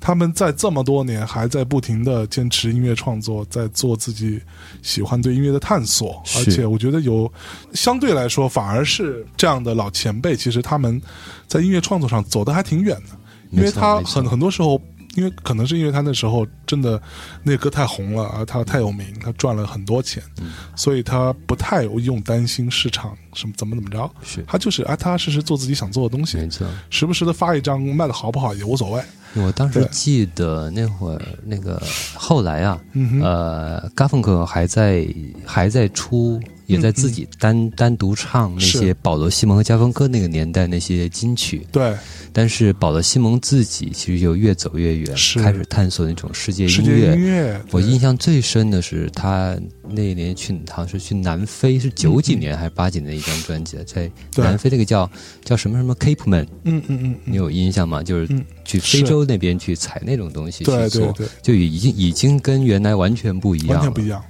[0.00, 4.40] 他们在这么多年还在不停的坚持音乐创作，在做自己
[4.82, 7.30] 喜欢对音乐的探索，而且我觉得有
[7.74, 11.00] 相对来说，反而是这样的老前辈，其实他们
[11.46, 13.16] 在音乐创作上走的还挺远的，
[13.50, 14.80] 因为他很很多时候，
[15.18, 17.00] 因为可能是因为他那时候真的
[17.42, 20.52] 那歌太红了啊，他太有名，他赚了很多钱，嗯。
[20.76, 24.08] 所以他不太用担心市场什么怎么怎么着，
[24.46, 26.64] 他就是啊，踏踏实实做自己想做的东西没，错。
[26.88, 29.02] 时不时的发一张卖的好不好也无所谓，
[29.34, 31.82] 我当时记得那会儿，那个
[32.14, 35.04] 后来啊，嗯呃，嘎芬克还在
[35.44, 41.96] 还在出，也在自己单、单独唱那些保罗·西蒙和加芬科那个年代那些金曲，对，
[42.30, 47.14] 但是保罗·西蒙自己其实就越走越远，开始探索那种世界音乐。
[47.14, 49.58] 音乐，我印象最深的是他
[49.88, 55.10] 那一年去，好像是去南非，是九几年还是八几年的一张专辑，在南非那个叫
[55.42, 57.16] 叫什么什么 Cape Man，嗯嗯嗯。
[57.24, 58.02] 你有印象吗？
[58.02, 58.44] 就是嗯。
[58.68, 61.26] 去非洲那边去采那种东西去做，对对对。
[61.40, 64.22] 就已经已经跟原来完全不一样了，完全不一样。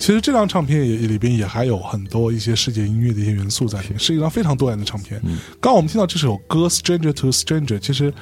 [0.00, 5.20] 其实这张唱片也里边也还有很多一些世界音乐的一些元素在里面，是一张非常多元的唱片。
[5.60, 8.12] 刚我们听到这首歌《Stranger to Stranger》，其实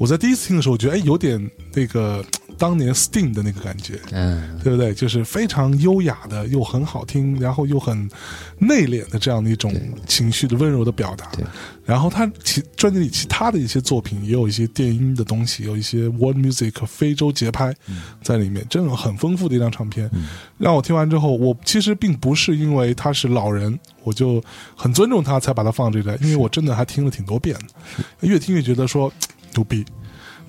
[0.00, 2.24] 我在第一次听的时候，我觉得哎，有点那个
[2.56, 4.94] 当年 Sting 的那个感觉，嗯，对不对？
[4.94, 8.08] 就是非常优雅的，又很好听，然后又很
[8.58, 9.74] 内敛的这样的一种
[10.06, 11.26] 情绪的温柔的表达。
[11.32, 11.44] 对，
[11.84, 17.74] 然后他其专辑里其他的一些作品也有一些电音的东西，有一些 world music 非洲节拍
[18.22, 20.10] 在里面，真的很丰富的一张唱片。
[20.56, 24.42] 让我听完之后，我其实并不是因为他是老人，我就
[24.74, 29.12] 很尊重他才把他放这里来，因为我真的还听了挺多遍的，越听越觉得说
[29.54, 29.84] 牛逼。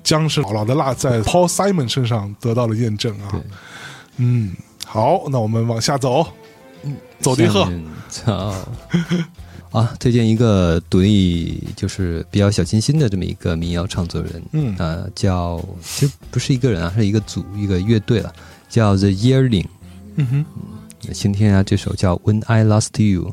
[0.02, 3.40] 姜是牢牢的辣，在 Paul Simon 身上得到了验证啊。
[4.16, 4.52] 嗯，
[4.84, 6.26] 好，那我们往下走，
[7.20, 8.54] 走迪鹤下，面操
[9.70, 9.94] 啊！
[10.00, 18.34] 推荐一个独立，就是比较小清新的这么一个民谣创作人，嗯呃，叫其实不是一个人啊，是一个组一个乐队了，
[18.68, 19.66] 叫 The Yearling。
[20.16, 23.30] 嗯哼，先听一下这首叫《When I Lost You》。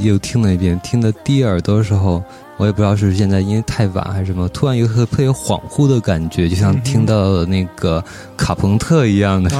[0.00, 2.22] 又听了一遍，听的第一耳朵的时候，
[2.56, 8.02] 我也不知道是现在因为太晚还是什么，突然有个特别恍惚的感觉，就像听到了那个
[8.36, 9.50] 卡朋特一样的，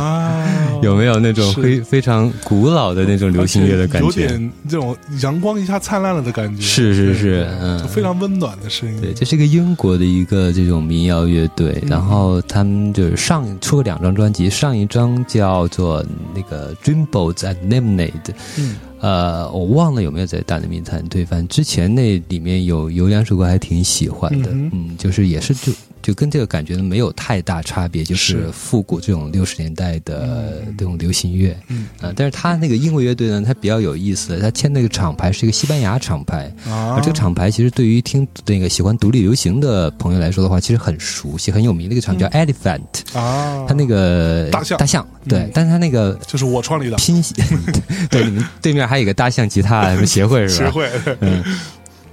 [0.82, 4.06] 有没有那种非非常古老的那种流行乐的感觉？
[4.06, 4.26] 有觉？
[4.26, 9.00] 点这种阳光一下灿烂了的感觉，是是是，嗯，非常温暖的声音。
[9.00, 16.04] 对，这是一个英国的一个这种民谣乐队，然后他们就是上出了两张专辑，上一张叫做
[16.34, 18.76] 那个 Dreamboats and Lemonade，嗯。
[19.02, 25.72] 呃，我忘了有没有在大内密探对，反正之前那里面有有两首歌还挺喜欢的，嗯嗯就是也是就
[26.02, 28.50] 就跟这个感觉没有太大差别，就是是。
[28.52, 31.86] 复古这种六十年代的这种流行乐，嗯。
[32.00, 36.94] 啊、但是他那个英国乐队呢，他比较有意思，他签那个厂牌是一个西班牙厂牌，啊。
[36.96, 42.80] 而这个厂牌其实对于听那个喜欢独立流行的朋友来说的话，其实很熟悉、很有名的一个厂叫 Elephant，、
[43.14, 44.78] 啊，他那个大象。
[44.78, 46.96] 大象对，嗯但是他那个就是我创立的。
[46.96, 47.34] 拼写，
[48.10, 50.66] 对，你们对面还有一个大象吉他协会是吧？
[50.66, 50.90] 协会，
[51.20, 51.42] 嗯。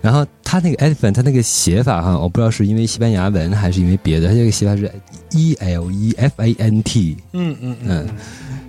[0.01, 4.91] 然后它那个 elephant，它那个写法哈，我不知道是因为西班牙文还是因为别的，它这个写法是
[5.31, 8.07] E L E F A N T，嗯嗯嗯，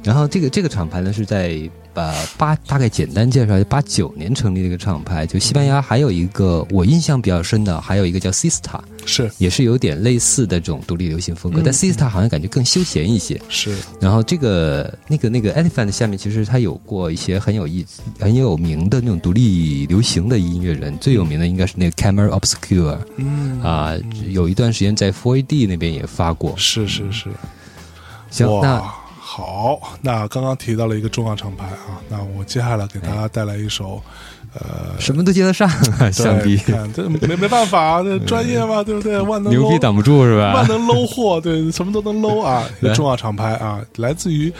[0.02, 1.56] 然后这个这个厂牌呢是在
[1.92, 5.26] 把八大概简单介绍一下，八九年成立的一个厂牌。
[5.26, 13.40] 就西班牙还有一个我印象比较深的，还有一个叫 Sista，是也是有点类似的这种独立流行风格，嗯但 Sista 好像感觉更休闲一些。
[13.48, 17.84] 是，然后这个那个那个 Elephant 下面其实它有过一些很有意
[18.18, 23.94] 很有名的那种独立流行的音乐人，最有名的应该是那个 Camera Obscure 嗯啊、
[24.28, 26.54] 有一段时间在 Four AD 那边也发过。
[26.56, 27.28] 是是是，
[28.30, 28.94] 行，那哇，
[29.32, 34.02] 好，那刚刚提到了一个重要厂牌啊，那我接下来给大家带来一首，
[34.54, 35.68] 呃，什么都接得上
[36.00, 39.20] 啊，想必看这没没办法啊，这专业嘛，对不对？
[39.22, 40.54] 万能牛逼挡不住是吧？
[40.54, 42.68] 万能 low 货，对，什么都能 low 啊！
[42.80, 44.52] 一个重要厂牌啊，来自于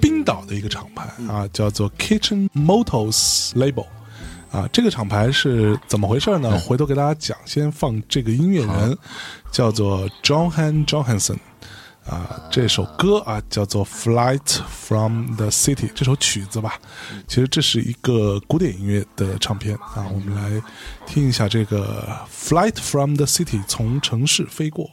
[0.00, 3.84] 冰岛的一个厂牌啊，叫做 Kitchen Motors Label。
[4.50, 6.56] 啊，这个厂牌是怎么回事呢？
[6.60, 7.36] 回头给大家讲。
[7.44, 8.96] 先放这个音乐人，
[9.50, 11.36] 叫做 Johan Johansson。
[12.06, 16.78] 啊，这首歌啊叫做《Flight from the City》，这首曲子吧，
[17.26, 20.06] 其实这是一个古典音乐的唱片啊。
[20.12, 20.62] 我们来
[21.06, 24.90] 听一下这个《Flight from the City》，从城市飞过。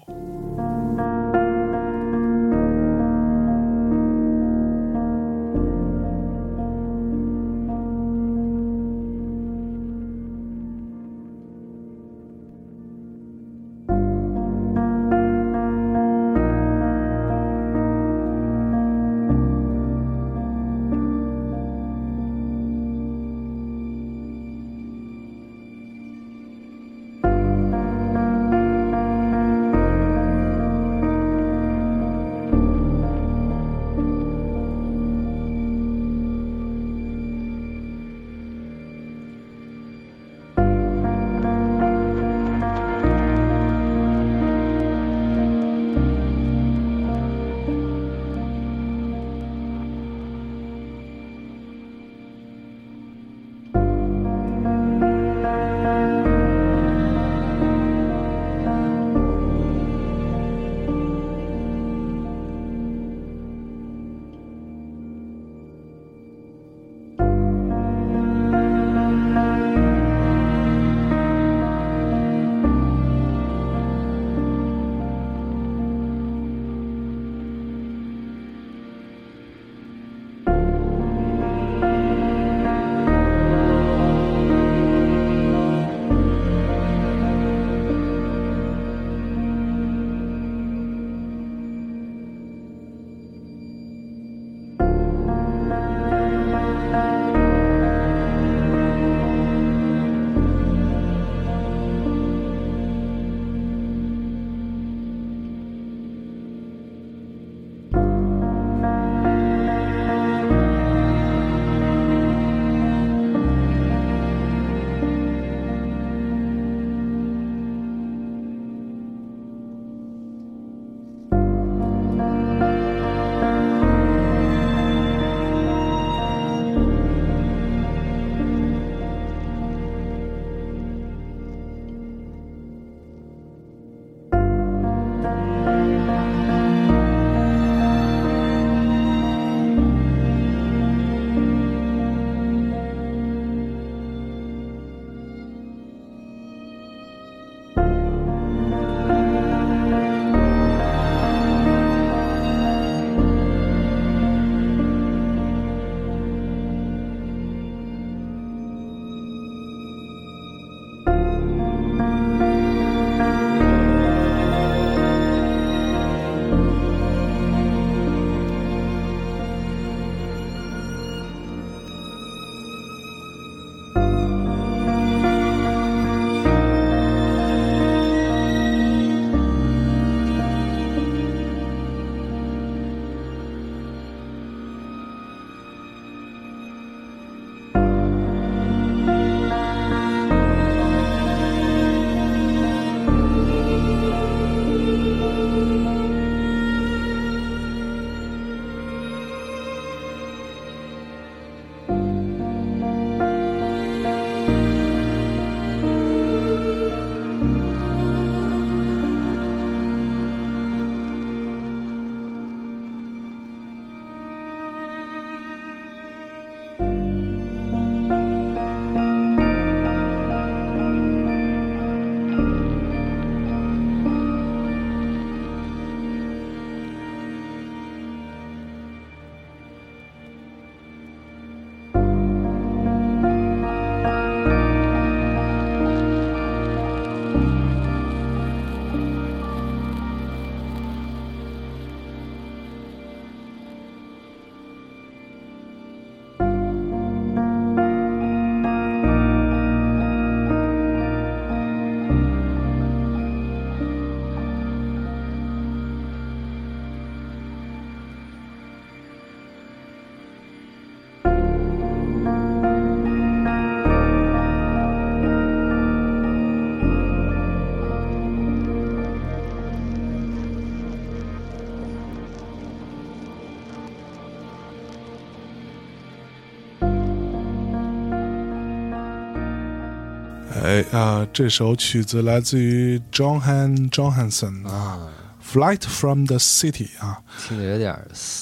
[280.71, 285.05] 哎啊、这首曲子来自于 Johan Johansson 啊，
[285.53, 287.93] 《Flight from the City》啊，听着有点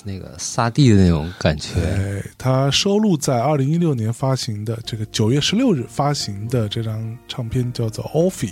[0.03, 1.73] 那个萨地的那种感觉。
[1.73, 8.49] 对，它收录在二零一六年发行的这个九月十六日发行的这张唱片叫做《Offie》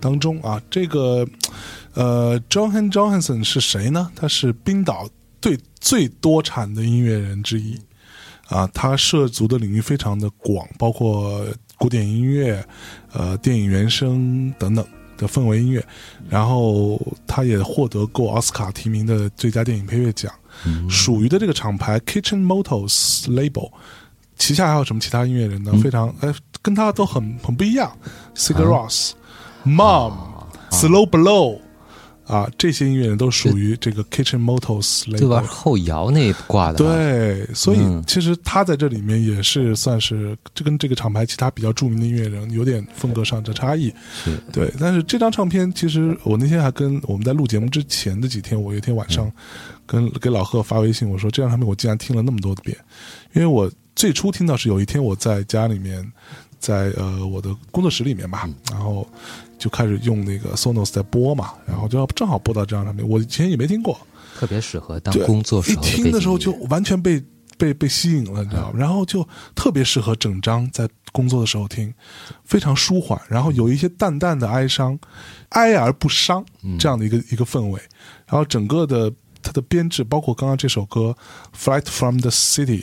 [0.00, 1.28] 当中啊，这个
[1.92, 4.10] 呃，Johan Johansson 是谁呢？
[4.16, 5.06] 他是冰岛
[5.42, 7.78] 最最多产的音乐人之一
[8.48, 11.46] 啊，他涉足的领域非常的广，包括
[11.82, 12.64] 古典音乐、
[13.12, 15.84] 呃电影原声等等的氛围音乐，
[16.30, 20.32] 然后他也获得过奥斯卡提名的最佳电影配乐奖。
[20.88, 23.72] 属于的这个厂牌 Kitchen Motors Label，
[24.38, 25.72] 旗下还有什么其他音乐人呢？
[25.82, 27.90] 非常哎，跟他都很很不一样。
[28.36, 29.10] Sigur Ros、
[29.66, 30.12] Mom、
[30.70, 31.58] Slow Blow
[32.26, 35.46] 啊，这些音乐人都属于这个 Kitchen Motors 这玩 Label。
[35.46, 38.02] 后摇那一挂的，，对，所以嗯。
[38.06, 43.92] 其实他在这里面也是算是这跟这个厂牌其他比较著名的音乐人有点风格上的差异。
[44.52, 49.32] 对，但是这张唱片其实我那天还跟我们在录节目之前的几天，我有一天晚上
[49.86, 52.76] 跟给老贺发微信，我说这张唱片我竟然听了那么多的遍，
[53.32, 56.06] 因为我最初听到是有一天我在家里面，
[56.62, 59.04] 在呃我的工作室里面吧，然后
[59.58, 63.98] 就开始用那个 Sonos 在播嘛，然后就要正好播到这张唱片，我以前也没听过，
[64.38, 67.20] 特别适合当，工作时一听的时候就完全被
[67.58, 68.78] 被被吸引了，你知道吗？
[68.78, 71.92] 然后就特别适合整张在工作的时候听，
[72.44, 74.96] 非常舒缓，然后有一些淡淡的哀伤，
[75.48, 76.44] 哀而不伤
[76.78, 77.80] 这样的一个、一个氛围，
[78.26, 81.14] 然后整个的它的编制，包括刚刚这首歌
[81.58, 82.82] 《Flight from the City》，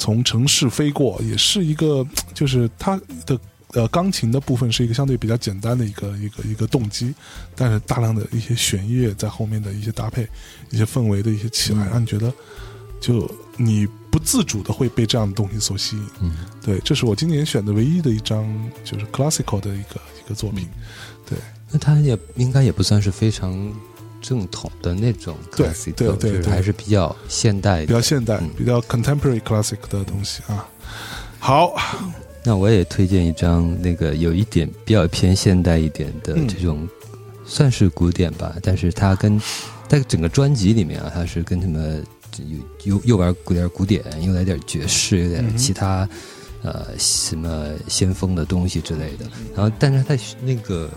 [0.00, 3.38] 从城市飞过，也是一个 就是它的。
[3.72, 7.14] 呃，钢琴的部分是一个相对比较简单的一个一个一个动机，
[7.54, 10.28] 但是大量的一些弦乐在后面的一些搭配，
[10.70, 12.32] 一些氛围的一些起来，让你觉得
[13.00, 16.04] 就你不自主的会被这样的东西所吸引。
[16.20, 18.44] 嗯，对，这是我今年选的唯一的一张
[18.82, 20.66] 就是 classical 的一个一个作品。
[21.24, 21.38] 对
[21.70, 23.72] 那它也应该也不算是非常
[24.20, 27.84] 正统的那种对 classic，对对还是比较现代。
[27.86, 30.68] 比较现代、嗯比较 contemporary classic 的东西啊。
[31.38, 31.74] 好，
[32.44, 36.88] 那我也推荐一张那个有一点比较偏现代一点的嗯这种，
[37.44, 39.40] 算是古典吧，但是它跟
[39.88, 42.00] 在整个专辑里面啊，它是跟什么
[42.84, 46.08] 又又又玩古典古典，又来点爵士，有嗯点其他、
[46.62, 49.24] 呃什么先锋的东西之类的。
[49.54, 50.90] 然后，但是它那个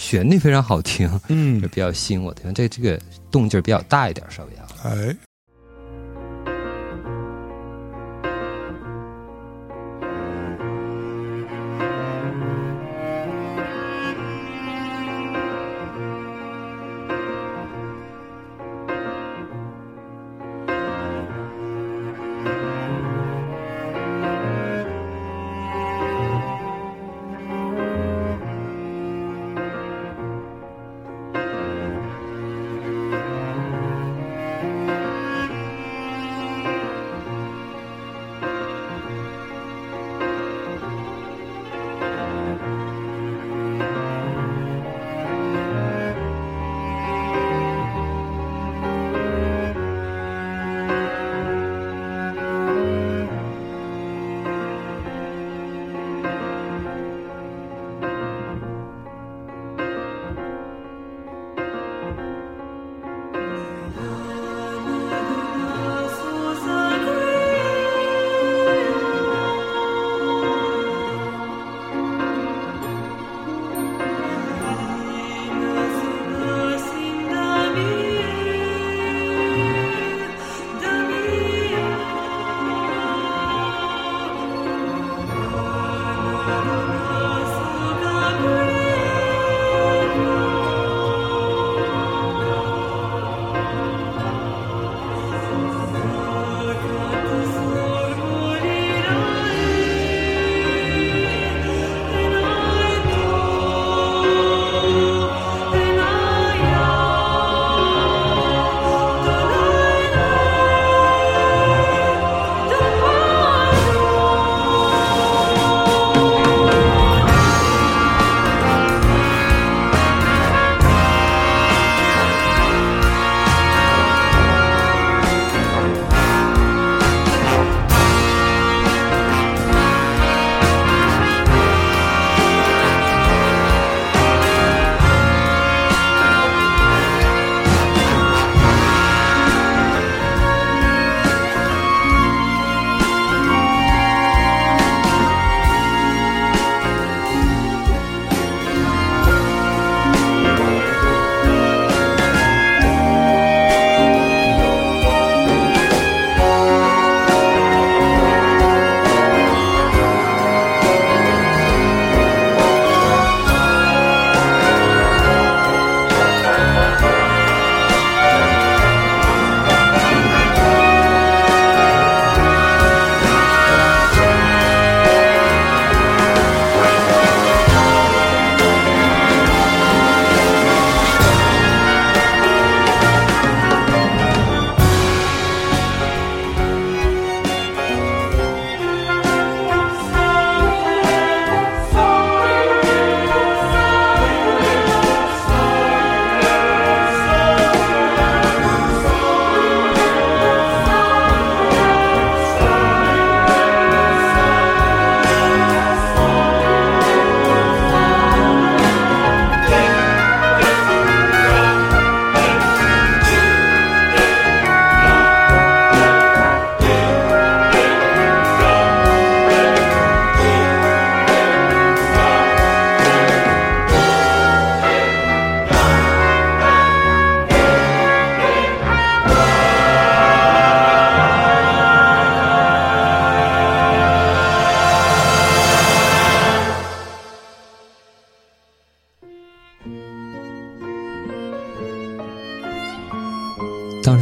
[0.00, 2.50] 旋律非常好听，嗯就，比较吸引我的。
[2.54, 2.98] 这这个
[3.30, 4.66] 动静比较大一点，稍微啊。
[4.82, 5.14] 哎，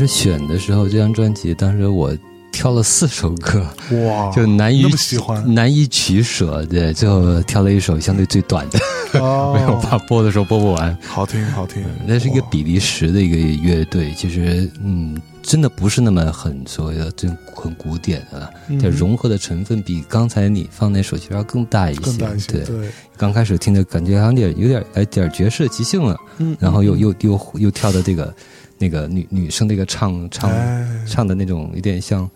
[0.08, 2.16] 选的时候，这张专辑当时我
[2.50, 3.64] 挑了四首歌，
[4.06, 10.96] 哇， 就难以喜欢难以取舍，对，最后挑了一首相对最短的，哦 没有怕播的时候播不完。
[11.06, 22.00] 好听好听，那是一个比利时的一个乐队，其实嗯，真的不是那么很所谓的这很古典的，嗯融合的成分比刚才你放那首其实要更大一些。
[22.00, 28.34] 更大一些，对，对，刚开始听的感觉好像有点有点来点爵士即兴了，嗯然后又又又又跳到这个
[28.78, 32.30] 那个女女生的一个唱唱、哎唱的那种，有点像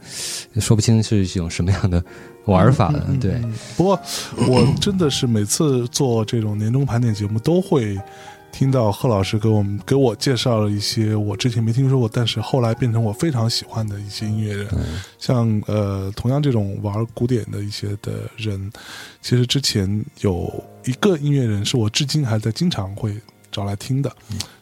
[0.57, 2.03] 说不清是一种什么样的
[2.47, 3.33] 玩法的，对。
[3.35, 4.01] 嗯不过
[4.49, 7.99] 我真的是每次做这种年终盘点节目，都会
[8.51, 14.67] 听到贺老师给我们给我介绍了一些我之前没听说过，但是后来变成我非常喜欢的一些音乐人。
[15.19, 18.71] 像呃，同样这种玩古典的一些的人，
[19.21, 20.53] 其实之前有
[20.85, 23.15] 一个音乐人是我至今还在经常会
[23.51, 24.11] 找来听的，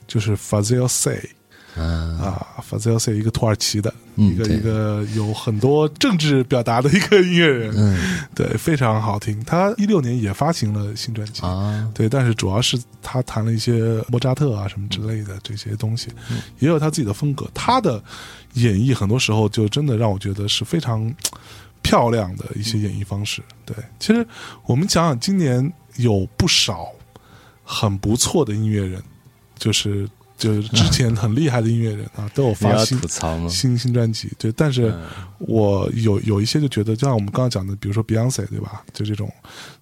[0.06, 1.30] 就是 Fazil Say。
[1.76, 2.46] 嗯啊
[2.78, 7.98] z i l Say 一个土耳其的，一个一个有很多政治表达的一个音乐人，嗯
[8.34, 9.42] 对，非常好听。
[9.44, 17.48] 他一六年也发行了新专辑，啊，对，但是主要是他弹了一些莫扎特啊什么之类的这些东西，嗯也有他自己的风格。
[17.54, 18.02] 他的
[18.54, 21.12] 演绎很多时候就真的让我觉得是非常
[21.82, 23.42] 漂亮的一些演绎方式。
[23.64, 24.26] 对，其实
[24.66, 26.88] 我们想想，今年有不少
[27.64, 29.02] 很不错的音乐人，
[29.58, 30.08] 就是
[30.40, 32.98] 就是之前很厉害的音乐人啊，都有发新？
[33.48, 35.00] 新新专辑，对，但是嗯
[35.38, 38.82] 我有有一些就觉得，就像我们刚刚讲的，比如说 Beyonce 对吧？
[38.94, 39.30] 就这种，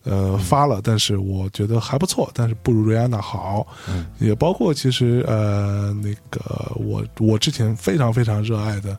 [0.02, 3.66] 呃，发了，但是我觉得还不错，但是不如 Rihanna 好。
[3.88, 8.98] 嗯也包括其实呃，那个我我之前非常非常热爱的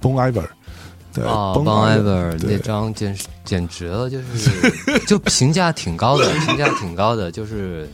[0.00, 0.46] Bon Iver，
[1.12, 7.88] 对啊 Bon，Bon Iver 那张简直简直了，就是就评价挺高的， 评价挺高的，就是。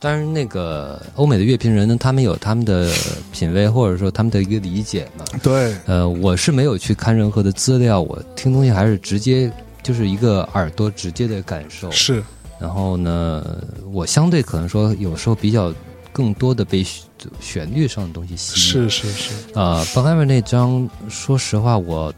[0.00, 2.88] 当然，那个欧美的乐评人呢，他们有他们的
[3.32, 5.24] 品味，或者说他们的一个理解嘛。
[5.42, 9.50] 对呃，我是没有去看任何的资料，我听东西还是直接
[9.82, 11.90] 就是一个耳朵直接的感受。
[11.90, 12.22] 是
[12.60, 13.44] 然后呢，
[13.92, 15.74] 我相对可能说有时候比较
[16.12, 17.02] 更多的被旋
[17.40, 18.88] 旋律上的东西吸引。
[18.88, 22.14] 是是是，呃 b o n Iver 那张，说实话我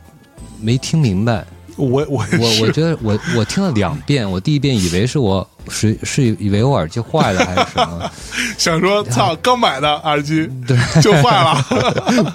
[0.61, 1.47] 没听明白。
[1.77, 8.11] 我我我我觉得我我听了两遍，我第一遍以为是我是是以为我耳机坏了还是什么，
[8.59, 12.35] 想说，操， 刚买的耳机对， 就坏了。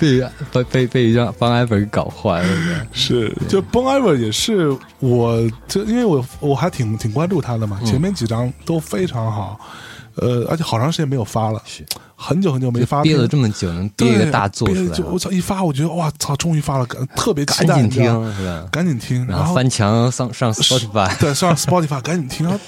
[0.00, 0.20] 被
[0.52, 2.48] 被被被一张 Iver 给搞坏了。
[2.92, 5.38] 是，就 Bon Iver 也是我，
[5.68, 9.58] 就因为我我还挺挺关注他的嘛，嗯前面几张都非常好，
[10.16, 11.84] 呃，而且好长时间没有发了，是
[12.16, 18.68] 很久很久没发憋了片这么久，能对憋一个大作出来就我，操，一发我觉得哇操，终于发了，赶特别期待，赶紧听是吧？
[18.70, 22.64] 赶紧听，然然后翻墙上上 Spotify，对上 Spotify 赶紧听，然后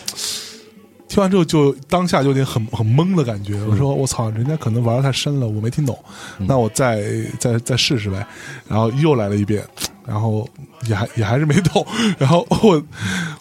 [1.15, 3.63] 听完之后就当下就有点很很懵的感觉。
[3.71, 5.97] 我说我操，人家可能玩的太深了，我没听懂，
[6.39, 7.05] 那我再
[7.39, 8.27] 再再试试呗。
[8.67, 9.65] 然后又来了一遍，
[10.05, 10.49] 然后
[10.89, 11.87] 也还也还是没懂。
[12.19, 12.83] 然后我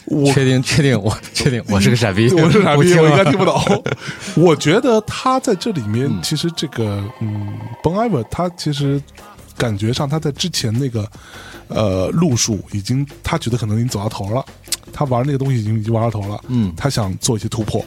[0.05, 3.59] 我确定确定我 确定我是个傻逼，我是傻逼，我应该听不懂。
[4.37, 9.01] 我觉得他在这里面，其实这个嗯，Bon Iver 他其实
[9.57, 11.09] 感觉上他在之前那个
[11.69, 14.45] 呃路数已经，他觉得可能已经走到头了，
[14.93, 17.83] 他玩那个东西已经已经玩到头了，嗯他想做一些突破。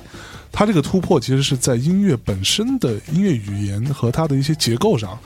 [0.52, 5.18] 他这个突破其实是在音乐本身的音乐语言和它的一些结构上，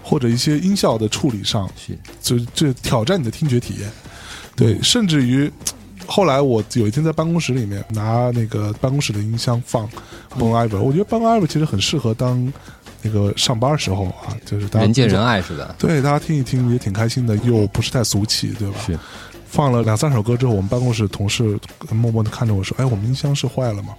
[0.00, 3.90] 或者一些音效的处理上，是就就挑战你的听觉体验。
[4.54, 5.50] 对，甚至于
[6.06, 9.88] 后来我有一天在办公室里面拿那个办公室的音箱放
[10.38, 12.52] Bon Iver，我觉得 Bon Iver 其实很适合当
[13.02, 15.74] 那个上班时候啊，就是大家人见人爱似的。
[15.80, 18.76] 对，大家听一听也挺开心的，又不是太俗气，对吧？
[18.86, 18.96] 是。
[19.48, 21.58] 放了两三首歌之后，我们办公室同事
[21.90, 23.94] 默默的看着我说：“哎，我们音箱是坏了吗？”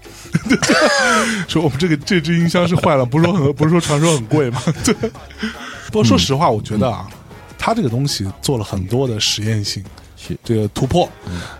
[1.48, 4.62] 说我们这个这只音箱是坏了，不是说很不是说传说很贵吗？
[4.84, 4.94] 对。
[5.88, 7.10] 不过说实话，我觉得啊，
[7.58, 9.84] 他这个东西做了很多的实验性，
[10.44, 11.10] 这个突破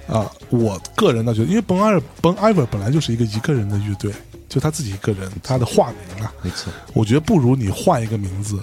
[0.08, 0.30] 啊。
[0.50, 4.12] 我个人呢觉得，因为 Bon Iver Bon Iver 本来就是一个一个人的乐队，
[4.50, 8.60] 就他自己一个人，他的化名啊，没错，我觉得不如你换一个名字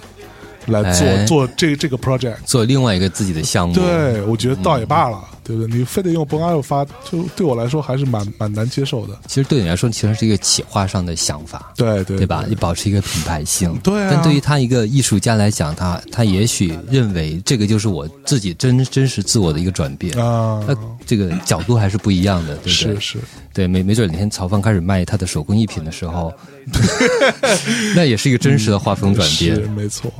[0.67, 2.35] 来做、哎做这这个 project。
[2.45, 3.75] 做另外一个自己的项目。
[3.75, 5.77] 对，我觉得倒也罢了，对不对？
[5.77, 9.17] 你非得用 Bon Iver 发，就对我来说还是蛮蛮难接受的。
[9.27, 11.73] 其实对你来说，其实是一个企划上的想法。
[11.75, 12.45] 对对对吧？
[12.47, 22.95] 你保持一个品牌性，对啊但对于他一个艺术家来讲，他他也许认为这个就是我自己真真实自我的一个转变，啊，那这个角度还是不一样的，对不对？
[22.95, 23.19] 是是，
[23.53, 26.33] 对，没没准哪天曹芳开始卖他的手工艺品的时候，
[27.95, 29.55] 那也是一个真实的画风转变。
[29.55, 30.11] 是没错。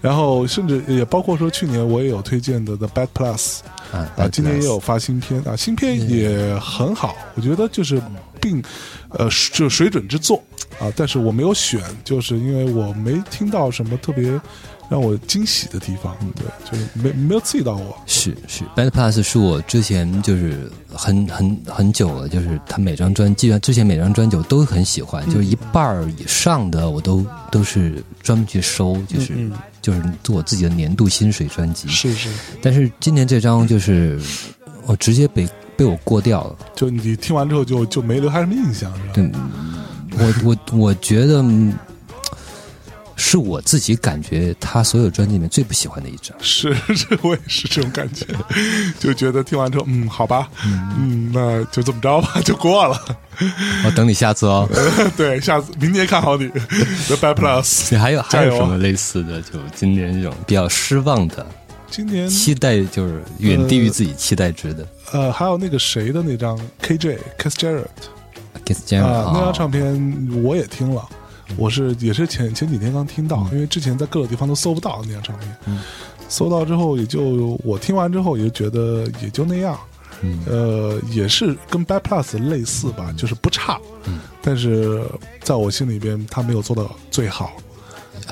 [0.00, 3.58] 然后甚至也包括说，去年我也有推荐的 The Bad Plus
[3.92, 8.00] 啊啊，今年也有发新片啊，新片也很好，我觉得就是
[8.40, 8.62] 并
[9.10, 10.42] 呃就水准之作
[10.78, 14.40] 啊，但是我没有选，就是因为我没听到什么特别
[14.88, 17.96] 让我惊喜的地方，对，就是没没有刺激到我。
[18.06, 31.86] 是是，Band Plus 是我之前就是很很很久了，就是他每张专，既然之前每张专辑我都很喜欢，就是一半儿以上的我都都是专门去收，就是、嗯就是做我自己的年度薪水专辑。
[31.88, 32.28] 是是，
[32.60, 34.20] 但是今年这张就是
[34.84, 36.56] 我直接被被我过掉了。
[36.74, 39.12] 就你听完之后就就没留下什么印象，是吧？
[39.14, 39.30] 对，
[40.18, 41.72] 我我我觉得嗯
[43.16, 46.36] 是我自己感觉他所有专辑里面最不喜欢的一张。
[46.40, 48.26] 是 是，我也是这种感觉，
[49.00, 53.00] 就觉得听完之后，嗯，好吧，嗯，那就这么着吧， 就过了。
[53.84, 54.68] 我等你下次哦。
[55.16, 57.88] 对，下次明年看好你，The Bad Plus。
[57.90, 59.40] 你还有还有什么类似的？
[59.42, 61.46] 就今年这种比较失望的，
[61.90, 64.86] 今年期待就是远低于自己期待值的。
[65.12, 67.86] 呃，还有那个谁的那张 KJ Kiss Jarrett
[68.64, 71.06] Kiss Jam 啊，那张啊，唱片我也听了，
[71.56, 75.78] 我是也是前前几天刚听到，因为之前在各个地方都搜不到那张唱片，
[76.28, 79.78] 搜到之后也就我听完之后也就觉得也就那样，
[80.22, 80.40] 嗯。
[80.46, 83.80] 呃，也是跟 Bad Plus 类似吧，就是不差，
[84.42, 85.04] 但是
[85.42, 87.52] 在我心里边他没有做到最好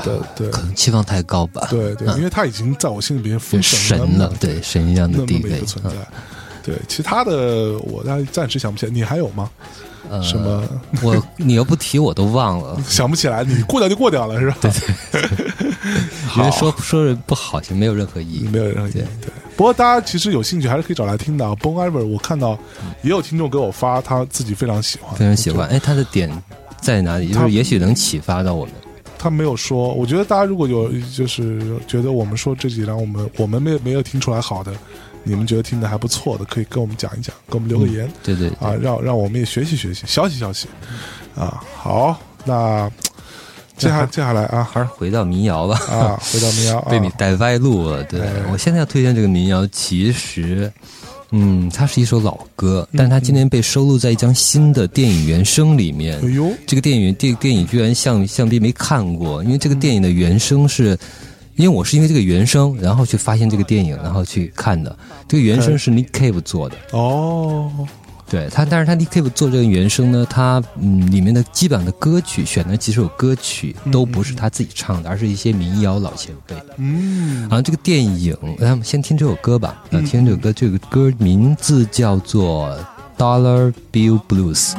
[0.02, 1.68] 对，对可能期望太高吧。
[1.70, 6.33] 对对，因为他已经在我心里边封对神神了，对神一样的地位存在嗯。
[6.64, 9.50] 对，其他的我暂暂时想不起来，你还有吗？
[10.10, 10.62] 呃什么
[11.02, 14.56] 我你要不提我都忘了， 想不起来，你过掉就过掉了，是吧？
[15.10, 15.22] 对
[16.36, 18.48] 因为说说着不好，其实没有任何意义。
[18.52, 19.04] 没有任何意义。
[19.20, 21.44] 对，不过大家其实有兴趣还是可以找来听的。
[21.56, 22.58] Bon Iver，我看到
[23.02, 25.68] 也有听众给我发，他自己非常喜欢，非常喜欢。
[25.68, 26.30] 哎，他的点
[26.80, 27.32] 在哪里？
[27.32, 28.74] 就是也许能启发到我们。
[29.18, 34.70] 他没有说，我觉得大家如果有就是觉得我们说这几张我们我们没有没有听出来好的，
[35.24, 40.68] 你们觉得听的还不错的，可以跟我们讲一讲，给我们留个言、对对对啊，让让我们也学习学习，学习学习
[41.34, 41.64] 啊。
[41.76, 42.90] 好，那
[43.76, 45.78] 接下接下来啊还是回到民谣吧。
[45.90, 48.04] 啊，回到民谣啊， 被你带歪路了。
[48.04, 50.70] 对哎我现在要推荐这个民谣，其实，
[51.30, 56.20] 嗯，它是一首老歌，但它今天被收录在一张新的电影原声里面。
[56.22, 60.98] 哎呦，这个电影电电影居然像想必没看过，因为这个电影的原声是。
[61.56, 64.96] 因为我是因为这个原声，然后去发现这个电影，然后去看的。
[65.28, 67.70] 这个原声是 Nick Cave 做的，哦，
[68.28, 76.56] 对他，但是他 Nick Cave 做这个原声呢，他嗯里面的基本上的歌曲选的几首歌曲都不是他自己唱的，而是一些民谣老前辈。
[76.76, 79.82] 嗯然后这个电影，咱们先听这首歌吧。
[79.90, 82.76] 那听这首歌，这个歌名字叫做
[83.20, 84.72] 《Dollar Bill Blues》。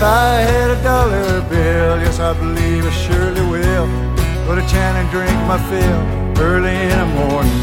[0.00, 3.86] If I had a dollar bill, yes, I believe I surely will.
[4.46, 6.00] Go to town and drink my fill
[6.42, 7.60] early in the morning.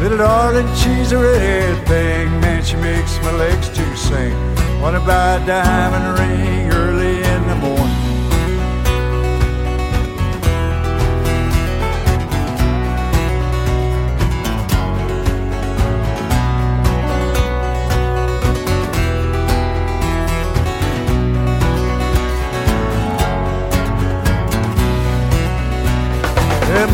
[0.00, 4.34] Little darling, she's a red thing, man, she makes my legs to sing.
[4.80, 6.65] Wanna buy a diamond ring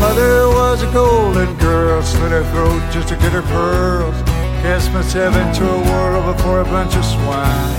[0.03, 4.17] mother was a golden girl, slit her throat just to get her pearls.
[4.63, 7.75] Cast myself into a whirl before a bunch of swine.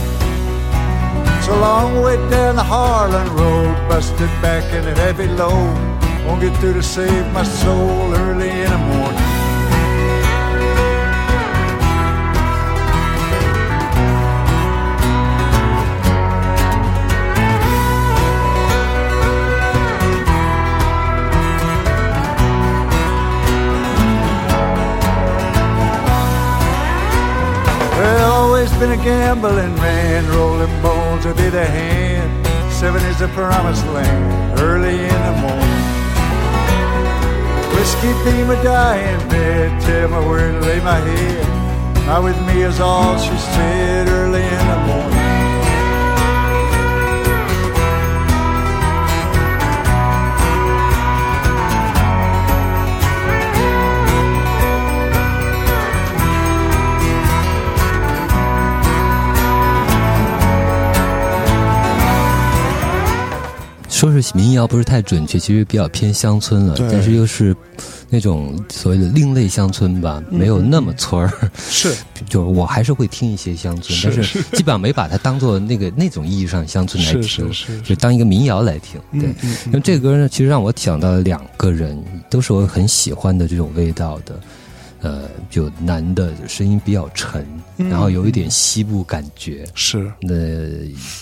[1.37, 5.77] It's a long way down the Harlan Road, busted back in a heavy load.
[6.25, 9.24] Won't get through to save my soul early in the morning.
[29.05, 32.47] Gambling man, rolling bones would be the hand.
[32.73, 35.85] Seven is the promised land, early in the morning.
[37.75, 42.07] Whiskey be my dying bed, tell me where to lay my head.
[42.07, 45.14] Not with me is all she said early in the morning.
[64.11, 67.55] 说是民谣不是太准确，其实比较偏乡村了，但是又是
[68.11, 71.33] 那种所谓的另类乡村吧，没有那么村儿。
[71.57, 71.95] 是
[72.29, 79.01] 就是我还是会听一些乡村，是但是 基本上没把它当做那个那种意义上乡村来是听，是是就当一个民谣来听。
[79.13, 84.39] 对，嗯嗯那么这个歌呢，其实让我想到了两个人，都是我很喜欢的这种味道的。
[85.05, 87.47] 呃，就男的声音比较沉，
[87.77, 87.91] 嗯。
[87.91, 89.67] 然后有一点西部感觉。
[89.75, 90.11] 是。
[90.23, 90.35] 那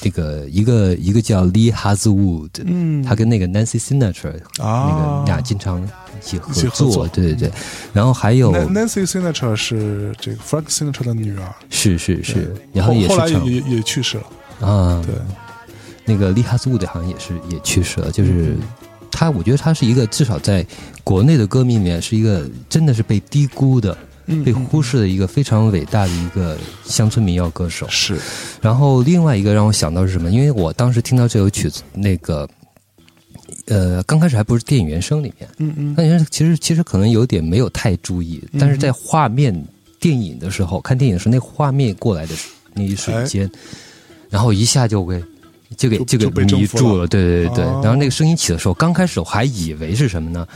[0.00, 3.02] 这个一个一个叫 Lee Haswood，嗯。
[3.02, 4.88] 他跟那个 Nancy Sinatra 啊。
[4.88, 7.52] 那个俩经常一起合作，对对对。
[7.92, 15.16] 然后还有 Nan- Nancy Sinatra 是这个 Frank Sinatra 的女儿，是是是，然后也是后来也也也去世了，啊，对，
[16.04, 18.60] 那个利哈斯伍德好像也是也去世了，就是嗯
[19.12, 20.66] 他，我觉得他是一个至少在
[21.04, 23.96] 国内的歌迷里面是一个真的是被低估的、
[24.26, 27.86] 嗯被忽视的一个非常伟大的一个乡村民谣歌手。
[27.88, 28.18] 是
[28.60, 30.30] 然后另外一个让我想到是什么？
[30.30, 32.48] 因为我当时听到这首曲子，那个
[33.66, 39.52] 呃，刚开始还不是电影原声里面，嗯嗯那人其实其实可能有点没有太注意，但是在画面
[40.00, 42.34] 电影的时候，看电影的时候，那画面过来的
[42.74, 43.50] 那一瞬间，
[44.30, 45.22] 然后一下就给
[45.76, 50.46] 就给就就给迷住了，对对对然后那个声音起的时候，刚开始我还以为是什么呢？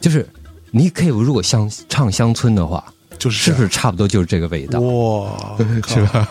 [0.00, 0.26] 就是
[0.70, 2.84] 你可以如果像唱乡村的话，
[3.18, 4.80] 就是是不是差不多就是这个味道？
[4.80, 6.26] 哇， 是吧？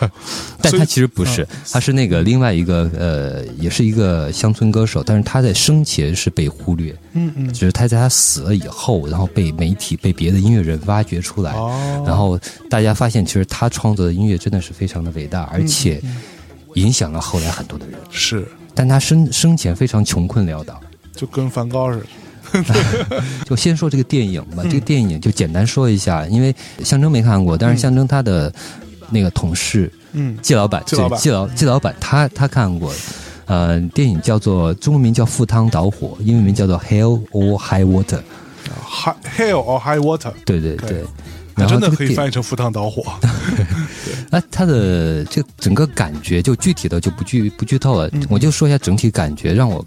[0.60, 7.52] 但他其实不是，他是那个另外一个呃，也是一个乡村歌手，但是他在生前是被忽略，嗯嗯。
[7.52, 15.98] 就是他在他死了以后，然后被媒体、被别的音乐人挖掘出来，哦，然后大家发现，其实他创作的音乐真的是非常的伟大，而且
[16.74, 17.98] 影响了后来很多的人。
[18.10, 20.80] 是但他生生前非常穷困潦倒。
[21.14, 22.04] 就跟梵高似
[22.52, 28.52] 的， 就先说这个电影嗯吧，这个电影就简单说一下，因为象征没看过，但是象征他的
[29.10, 32.92] 那个同事嗯季老板，季老板季老季老板他他看过。
[33.46, 38.18] 呃，电影叫做中文名叫《赴汤蹈火》，英文名叫做《Hell or High Water》。
[38.88, 41.04] ，High Hell or High Water，对对对，
[41.54, 43.04] 那真的可以然后这个电翻译成赴汤蹈火，
[44.30, 48.26] 那它的这整个感觉，就具体的就不剧不剧透了，嗯。
[48.28, 49.84] 我就说一下整体感觉，让我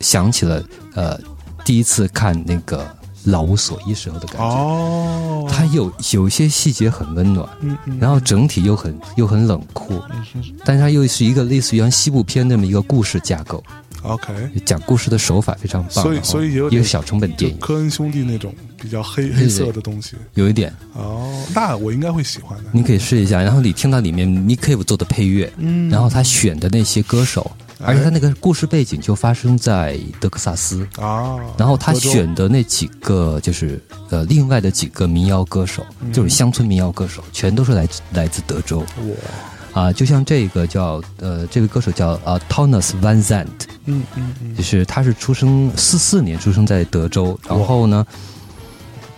[0.00, 0.62] 想起了
[0.94, 1.18] 呃
[1.64, 2.78] 第一次看那个
[3.30, 4.44] 《老无所依》时候的感觉。
[4.44, 10.02] 哦，它有有一些细节很温暖，嗯嗯，然后整体又很又很冷酷，
[10.64, 13.62] 但是它又是一个类似于像西部片那么一个故事架构，
[14.02, 14.32] OK，
[14.64, 20.72] 讲故事的手法非常棒，所以所以也有一个小成本电影，科恩兄弟那种比较黑黑色的东西，有一点。
[20.92, 23.42] 哦，那我应该会喜欢的，你可以试一下。
[23.42, 25.90] 然后你听到里面 Nick Cave 做的配乐，嗯。
[25.90, 27.86] 然后他选的那些歌手，哎。
[27.86, 36.12] 而且他那个故事背景就发生在德克萨斯，啊，然后他选的那几个就是呃另外的几个民谣歌手，嗯。
[36.12, 38.78] 就是乡村民谣歌手，全都是来自来自德州。
[38.78, 38.86] 哇，
[39.76, 48.06] 啊、就像这个叫呃这位歌手叫呃 Thomas Van Zandt，嗯嗯嗯，就是他是出生四四年出生在德州，然后呢，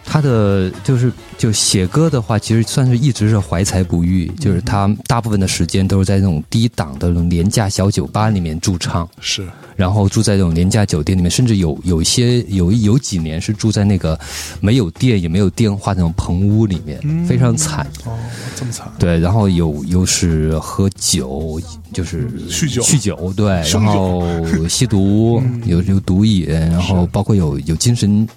[0.04, 9.46] 他的就是就写歌的话，其实算是一直是怀才不遇，就是他大部分的时间都是在那种低档的那种廉价小酒吧里面驻唱，是
[9.79, 14.18] 然后住在这种廉价酒店里面，甚至有有一些有有几年是住在那个
[14.61, 17.87] 没有电也没有电话那种棚屋里面，嗯非常惨。
[18.05, 18.18] 哦，
[18.57, 21.61] 这么惨，对，然后有又是喝酒，
[21.93, 22.83] 就是酗酒。
[22.83, 28.29] 酗酒，对，然后吸毒，有有毒瘾，然后包括有有精神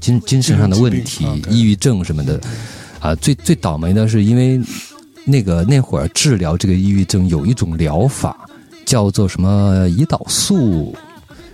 [0.00, 2.40] 精精神上的问题抑郁症什么的，
[2.98, 4.58] 啊，最最倒霉的是因为
[5.26, 8.47] 那个那会儿治疗这个抑郁症有一种疗法
[8.88, 10.96] 叫做什么胰岛素，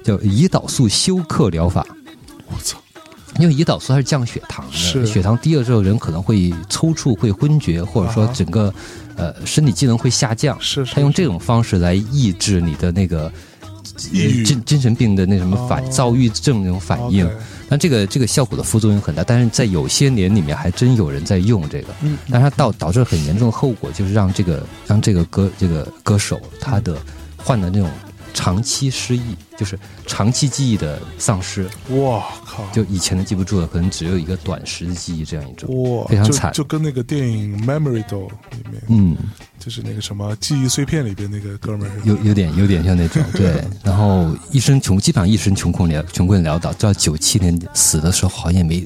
[0.05, 1.85] 叫胰岛素休克疗法。
[2.47, 2.79] 我操，
[3.41, 5.05] 因为胰岛素它是降血糖的，是。
[5.05, 8.73] 血糖低了之后，人可能会抽搐、会昏厥，或者说整个、
[9.17, 10.57] 呃身体机能会下降。
[10.61, 13.33] 是是他用这种方式来抑制你的那个
[13.97, 17.29] 精精神病的那什么反、哦躁郁症那种反应。
[17.69, 26.97] 但这个这个效果的副作用很大，但是在有些年里面还真有人在用这个，嗯但是它导导致很严重的后果，就是让这个让这个歌这个歌手他的
[27.45, 27.91] 患的那种
[28.33, 31.69] 长期失忆，就是长期记忆的丧失。
[31.91, 35.69] 哇靠，就以前的记不住了，可能只有一个短时的记忆这样一种。
[35.83, 36.53] 哇，非常惨。
[36.53, 39.17] 就跟那个电影《Memory Doll》里面，嗯，
[39.61, 48.85] 就是那个什么记忆碎片里边那个哥们儿，有有点有点像那种对， 然后一生穷，基本上一生穷困潦穷困潦倒，到九七年死的时候好像也没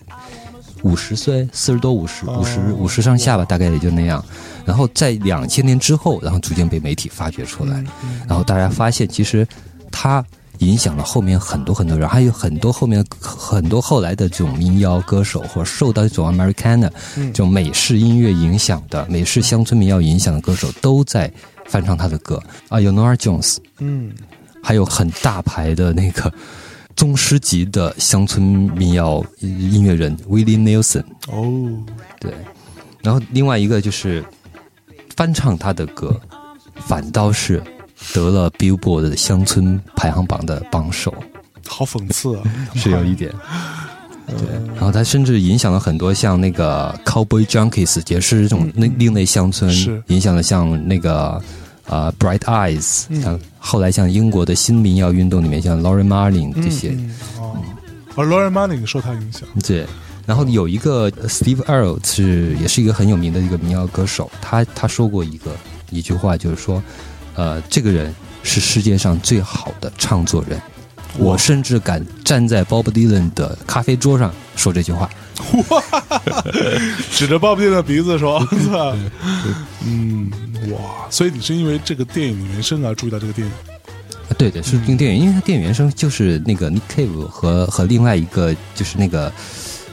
[0.82, 4.24] 五十岁，四十多五十五十五十上下吧，大概也就那样。
[4.64, 7.84] 然后在两千年之后，然后逐渐被媒体发掘出来，
[8.26, 9.46] 然后大家发现其实
[9.90, 10.24] 他
[10.58, 21.32] 影响了后面很多很多人，还有很多后面很多后来的这种民谣歌手，或者受到这种 Americana 这种美式音乐影响的、美式乡村民谣影响的歌手，都在
[21.66, 22.42] 翻唱他的歌。
[22.68, 24.12] 啊，有 Nora Jones 嗯。
[24.60, 26.30] 还有很大牌的那个
[26.98, 31.04] 宗师级的乡村民谣音乐人 Willie Nelson。
[31.28, 31.72] 哦，
[32.18, 32.32] 对，
[33.02, 34.24] 然后另外一个就是
[35.14, 36.20] 翻唱他的歌，
[36.74, 37.62] 反倒是
[38.12, 41.14] 得了 Billboard 的乡村排行榜的榜首，
[41.68, 42.42] 好讽刺啊！
[42.74, 43.32] 是有一点。
[44.26, 44.36] 对，
[44.74, 50.02] 然后他甚至影响了很多像那个 Cowboy Junkies，也是这种另另类乡村，是。
[50.08, 51.40] 影响了像那个
[51.88, 57.56] 呃 Bright Eyes，像后来像英国的新民谣运动里面像 Lauren Marling 这些，嗯哦，
[58.14, 59.86] 而 Lauren Manning 受他影响，对。
[60.26, 65.56] 然后有一个呃 Steve Earle 是也是一个很有名的一个民谣歌手，他他说过一个
[65.90, 66.82] 一句话，就是说，
[67.34, 70.60] 呃，这个人是世界上最好的唱作人。
[71.16, 75.08] 我甚至敢站在 Bob Dylan 的咖啡桌上说这句话。
[77.10, 78.96] 指着鲍勃迪伦的鼻子说：“是吧？”
[79.86, 80.30] 嗯，
[80.72, 81.06] 哇！
[81.10, 83.52] 所以你是因为这个电影原声而注意到这个电影？
[83.52, 89.32] 啊对对，是听电影，因为它电影原声就是那个 Nick Cave 和和另外一个就是那个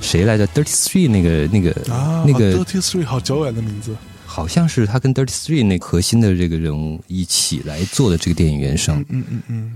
[0.02, 3.96] 谁来着，Dirty Three 那个那个、啊，那个 Dirty Three 好久远的名字，
[4.26, 9.04] 好像是他跟 Dirty Three 那核心的这个人物一起来做的这个电影原声。
[9.08, 9.72] 嗯嗯嗯，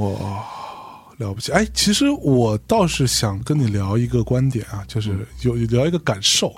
[0.00, 0.44] 哇，
[1.20, 1.52] 了不起！
[1.52, 6.54] 哎，其实我倒是想跟你聊一个观点啊，就是有聊一个感受。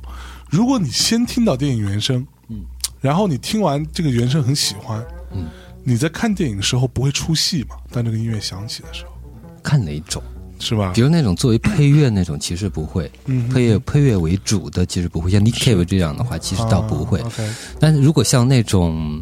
[0.49, 2.61] 如果你先听到电影原声，嗯，
[3.01, 5.47] 然后你听完这个原声很喜欢，嗯，
[5.83, 7.77] 你在看电影的时候不会出戏嘛？
[7.91, 9.11] 当这个音乐响起的时候，
[9.63, 10.23] 看哪种？
[10.59, 11.01] 是吧比？
[11.01, 13.11] 如那种作为配乐那种，其实不会。
[13.27, 17.21] 嗯配乐配乐为主的其实不会，像 Nick Cave 这样的话，其实倒不会。
[17.81, 19.21] 但是如果像那种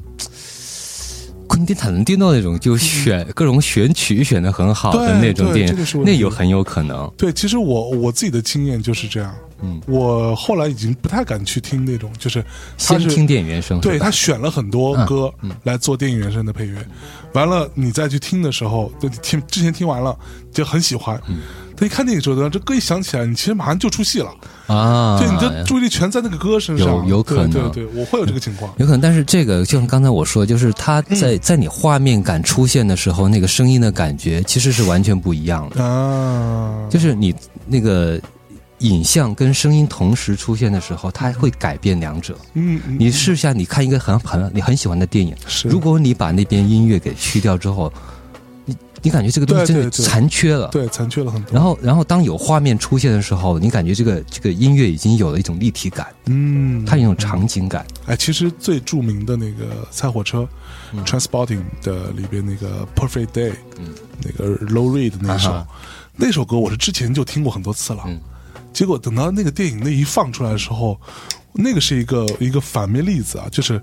[1.51, 7.13] 昆汀塔伦蒂诺那种，就选各种选曲选的很好的那种电影，这个是那有很有可能。
[7.17, 9.35] 对，其实我我自己的经验就是这样。
[9.63, 12.41] 嗯，我后来已经不太敢去听那种，就是
[12.79, 15.31] 他是先听电影原声，对他选了很多歌
[15.65, 16.79] 来做电影原声的配乐，
[17.35, 20.17] 完了你再去听的时候，就听之前听完了
[20.53, 21.41] 就很喜欢，嗯
[21.81, 24.31] 但一看电影之后，这歌一响起来，你其实马上就出戏了，
[24.67, 35.83] 啊，对，你的注意力全在那个歌身上，有有可能对对对，我会有这个情况，有可能，但是这个就像刚才我说，就是他在、在你画面感出现的时候，那个声音的感觉其实是完全不一样的。
[35.83, 37.35] 啊，就是你
[37.67, 38.21] 那个
[38.81, 42.37] 影像跟声音同时出现的时候，它会改变两者。
[42.53, 47.91] 嗯，嗯你试一下，你看一个很很你很喜欢的电影，是如果你把那边音乐给去掉之后，
[49.03, 50.69] 你你感觉这个东西真的残缺了。
[50.69, 57.87] 对残缺了很多，然后，然后当有画面出现的时候，你感觉这个这个音乐已经有了一种立体感，嗯，它有一种场景感。
[58.07, 60.49] 哎，其实最著名的那个菜火车、
[61.05, 63.87] Transporting 的里边那个 Perfect Day，嗯。
[64.23, 65.67] 那个 Low Reed 那首、啊
[66.15, 68.05] 那首歌，我是之前就听过很多次了。
[68.07, 68.21] 嗯。
[68.71, 71.01] 结果等到那个电影那一放出来的时候，
[71.55, 73.81] 那个是一个一个反面例子啊，就是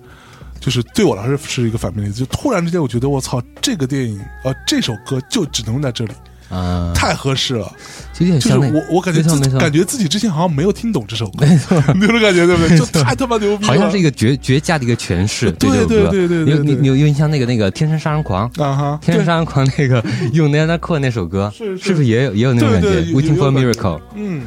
[0.59, 6.11] 就是对我来说是一个反面例子，就突然之间我觉得我操，这个电影呃这首歌就只能用在这里，
[6.49, 7.71] 啊，太合适了。
[8.13, 9.59] 就有点就是像那我我感觉自没错没错。
[9.59, 11.45] 感觉自己之前好像没有听懂这首歌，
[11.93, 12.47] 你有种感觉？
[12.47, 12.77] 对不对？
[12.77, 15.51] 就太他妈牛逼了，好像是一个绝绝佳的一个诠释。
[15.51, 20.03] 对对对对对对你你你有印象那个那个《天生杀人狂》啊哈，《天生杀人狂》那个
[20.33, 21.91] 用 Nana Cole 那首歌，是是。
[21.91, 23.71] 不是也有也有那种感觉？Waiting 有 for 感觉。
[23.71, 24.43] Miracle，嗯，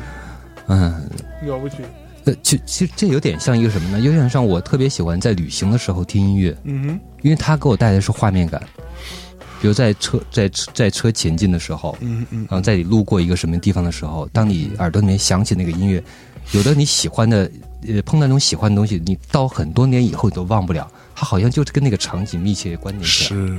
[0.67, 1.09] 嗯，
[1.47, 1.77] 了不起，
[2.31, 4.01] 呃，其其实这有点像一个什么呢？
[4.01, 8.63] 有点像我特别喜欢在旅行的时候听音乐，嗯哼，因为它给我带来的是画面感。
[9.61, 16.03] 比如在车在车在车前进的时候，嗯嗯然后在你路过一个什么地方的时候，当你耳朵里面响起那个音乐，
[16.53, 17.51] 有的你喜欢的，
[17.87, 23.41] 呃，碰到那种喜欢的东西，你到很多年以后你都忘不了，它好像就是跟那个场景密切关联起来。
[23.41, 23.59] 是。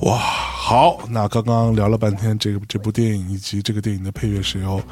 [0.00, 4.82] 哇，好，那刚刚聊了半天这个这部电影以及这个电影的配乐是由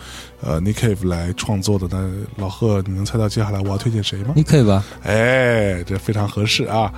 [0.40, 1.86] 呃 Nick Cave 来创作的。
[1.90, 2.10] 那
[2.42, 4.82] 老贺，你能猜到接下来我要推荐谁吗？？Nick Cave 吧？
[5.02, 6.90] 哎，这非常合适啊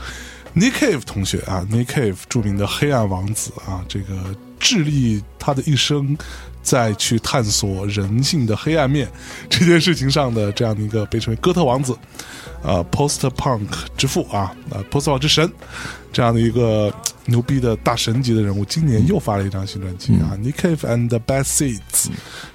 [0.55, 4.15] ！Nick Cave 同学啊，Nick Cave 著名的黑暗王子啊，这个
[4.61, 6.17] 致力他的一生
[6.67, 9.09] 在去探索人性的黑暗面
[9.49, 11.97] 这件事情上的这样的一个被称为哥特王子，
[12.65, 15.49] 呃，post punk 之父啊，呃，post punk 之神
[16.13, 16.93] 这样的一个
[17.27, 22.09] 牛逼的大神级的人物，今年又发了一张新专辑啊、n i c Cave and the Bad Seeds，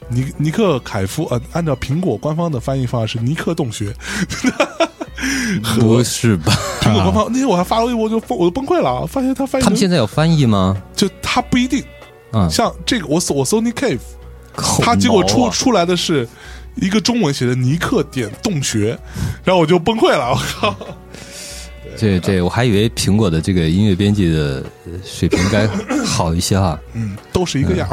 [0.10, 3.96] 尼尼克凯夫呃，按照苹果官方的翻译方案是尼克洞穴。
[5.80, 6.52] 不是吧？
[6.82, 10.76] 苹果官方那天我还发了微博就疯，我都崩溃了啊，发现他翻译他们现在在有翻译吗？
[10.96, 11.84] 就他不一定，
[12.34, 14.00] 嗯，像这个我搜我搜 Nick Cave，
[14.56, 16.28] 口他结果出出来的是
[16.76, 18.98] 一个中文写的尼克点洞穴，
[19.44, 20.76] 然后我就崩溃了，我靠！
[21.98, 25.68] 这这我还以为苹果的这个音乐编辑的呃水平该
[26.06, 27.88] 好一些哈，嗯，都是一个样？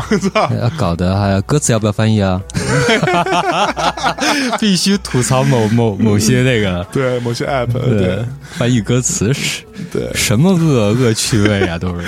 [0.62, 2.40] 要搞得还歌词要不要翻译啊？
[4.60, 6.86] 必须吐槽某某某些那个。
[6.92, 8.24] 对，某些 app，对。
[8.52, 10.08] 翻译歌词是对。
[10.14, 12.06] 什么恶恶趣味啊，都是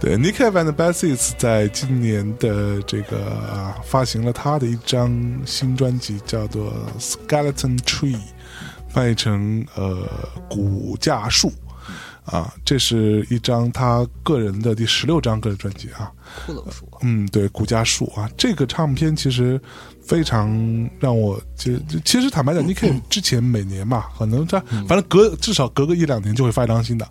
[0.00, 5.12] 对，Nick Cave and the Bad Seeds 在今年的这个、啊、发行了他的一张
[5.44, 6.72] 新专辑，叫做
[7.28, 8.16] 《Skeleton Tree》，
[8.88, 10.08] 翻译成呃
[10.48, 11.52] 骨架树。
[12.24, 16.12] 啊，这是一张他个人的第十六张个人专辑啊。
[16.46, 19.60] 骷髅树，嗯，对，骨架树啊，这个唱片其实
[20.00, 20.48] 非常
[21.00, 27.08] 让我，其实其实坦白讲，你可以之前每年嘛，可能在反正隔至少隔个一两年就会发一张新的，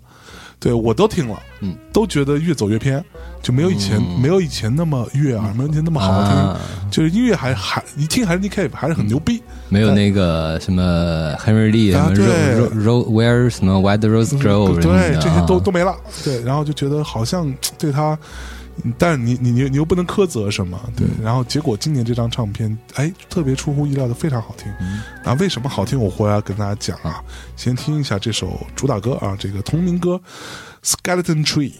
[0.60, 3.02] 对我都听了，嗯，都觉得越走越偏，
[3.42, 6.60] 就没有以前、没有以前那么悦耳，没有以前那么好听，啊。
[6.90, 12.26] 就是音乐还还一听还是 Nick Cave 还是很牛逼，没有那个什么 Henry Lee 啊什么对
[12.84, 15.96] Ro Ro Where 什么 Why the Rose Grow 对，这些都啊都没了。
[16.22, 18.18] 对，然后就觉得好像对他，嗯
[18.98, 21.06] 但是你你你你又不能苛责什么，对。
[21.22, 24.72] 然后结果今年这张唱片，哎，特别出乎意料的非常好听。
[25.24, 26.00] 那为什么好听？
[26.00, 27.22] 我回来跟大家讲啊。
[27.56, 30.20] 先听一下这首主打歌啊，这个同名歌
[31.02, 31.72] 《Skeleton Tree》。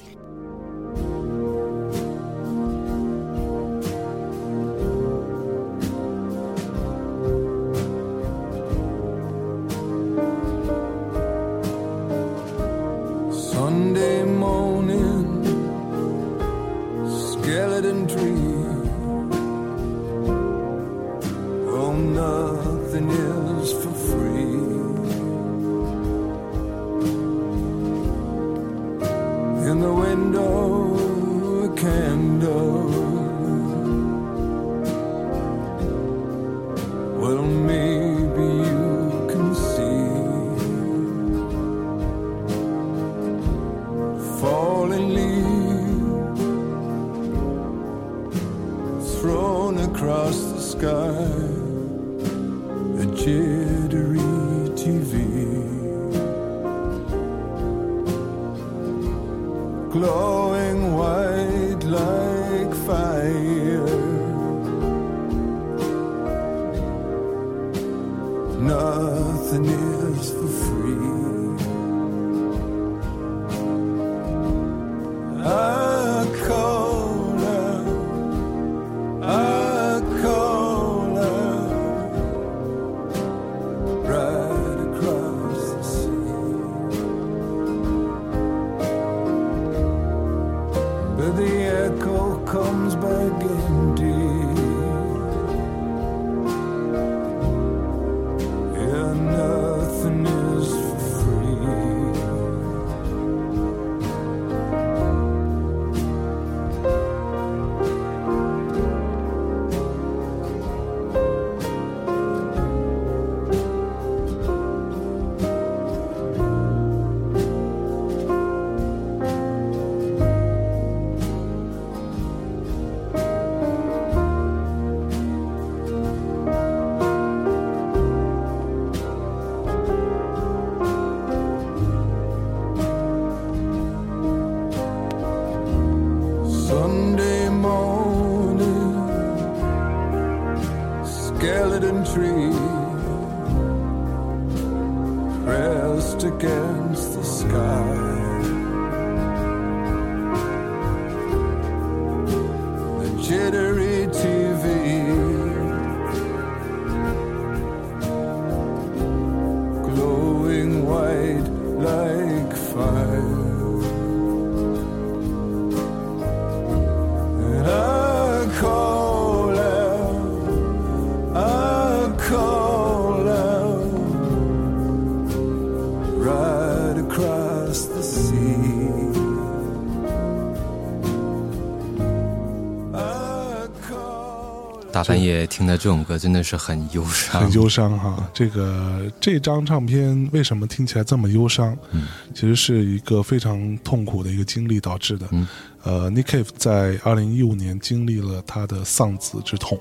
[185.11, 188.31] 半夜听到这种歌真的是很忧伤，很忧伤哈。
[188.33, 191.77] 这个这张唱片为什么听起来这么忧伤？
[191.91, 195.27] 嗯，其实是一个非常痛苦的一个经历导致的。
[195.33, 195.49] 嗯，
[195.83, 199.77] 呃，Nick Cave 在二零一五年经历了他的丧子之痛。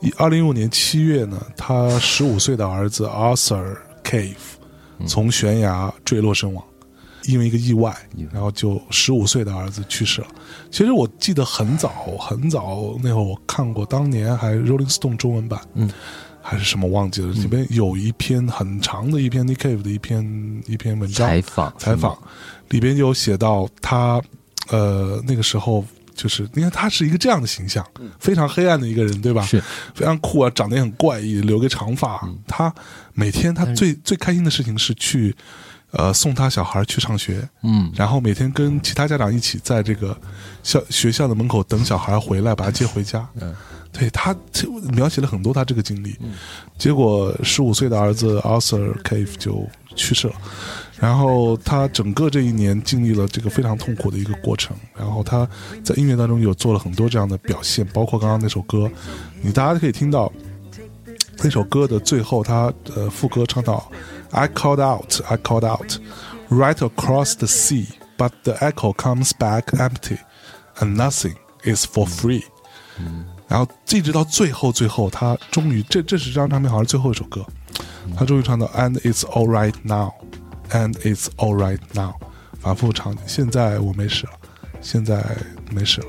[0.00, 4.34] 一二零一五年七月呢，他十五岁的儿子 Arthur Cave
[5.06, 6.62] 从悬崖坠落身亡。
[7.26, 7.96] 因为一个意外，
[8.32, 10.26] 然后就十五岁的儿子去世了。
[10.70, 11.88] 其实我记得很早
[12.18, 15.90] 很早那会儿我看过，当年还 Rolling Stone 中文版，嗯，
[16.42, 22.18] 还是什么忘记了，里边有一篇很长的一篇 Nick Cave 的一篇一篇文章采访采访，
[22.68, 24.20] 里边有写到他
[24.68, 25.84] 呃那个时候
[26.14, 27.84] 就是你看他是一个这样的形象，
[28.18, 29.42] 非常黑暗的一个人，对吧？
[29.42, 29.62] 是
[29.94, 32.20] 非常酷啊，长得也很怪异，留个长发。
[32.46, 32.72] 他
[33.14, 35.34] 每天他最最开心的事情是去
[35.96, 40.16] 呃送他小孩去上学，嗯然后每天跟其他家长一起在这个
[40.62, 43.26] 校学校的门口等小孩回来，把他接回家。
[43.40, 43.54] 嗯，
[43.92, 44.34] 对他
[44.92, 46.16] 描写了很多他这个经历，
[46.76, 50.34] 结果十五岁的儿子 Arthur Cave 就去世了。
[50.98, 55.46] 然后他整个这一年经历了这个非常痛苦的一个过程，然后他
[55.82, 58.90] 在音乐当中有做了很多这样的表现，包括刚刚那首歌，
[59.42, 60.32] 你大家可以听到
[61.42, 63.90] 那首歌的最后，他呃副歌唱到
[64.34, 65.98] "I called out, I called out,
[66.50, 67.86] right across the sea,
[68.18, 70.18] but the echo comes back empty,
[70.78, 72.42] and nothing is for free."
[73.48, 77.46] 然后一直到最后，最后他终于这这是这张唱片好像最后一首歌，
[78.16, 80.12] 他终于唱到 "And it's all right now,
[80.70, 82.14] and it's all right now"，
[82.60, 84.32] 反复唱，现在我没事了，
[84.80, 85.24] 现在
[85.70, 86.06] 没事了。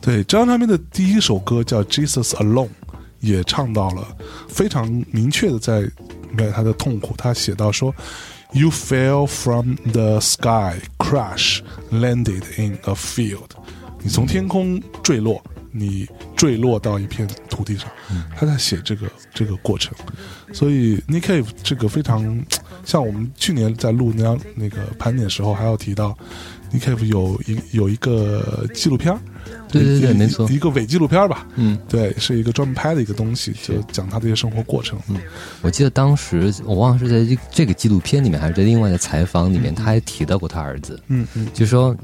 [0.00, 2.66] 对，这张唱片的第一首歌叫《Jesus Alone》，
[3.20, 4.06] 也唱到了
[4.48, 5.88] 非常明确的在
[6.36, 7.14] 面他的痛苦。
[7.16, 7.94] 他写到说
[8.52, 11.60] ：“You fell from the sky, crash,
[11.90, 13.50] landed in a field。”
[14.02, 15.42] 你从天空坠落，
[15.72, 17.90] 你坠落到一片土地上。
[18.36, 19.92] 他在写这个这个过程，
[20.52, 22.40] 所以 Nick Cave 这个非常
[22.84, 26.16] 像我们去年在录那那个盘点时候，还要提到
[26.72, 29.18] Nick Cave 有一有一个纪录片儿
[29.70, 34.98] 对对对没错一个伪纪录片吧，嗯，对，是一个专门拍的一个东西，就讲他的一些生活过程。
[35.08, 35.16] 嗯
[35.62, 41.96] 我记得当时我忘了是在这这个纪录片里面，还是在另外的采访里面，他还提到过他儿子，嗯嗯就说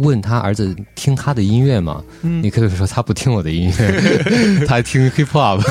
[0.00, 2.02] 问他儿子听他的音乐吗？
[2.22, 5.62] 嗯你可以说他不听我的音乐， 他还听 hip hop。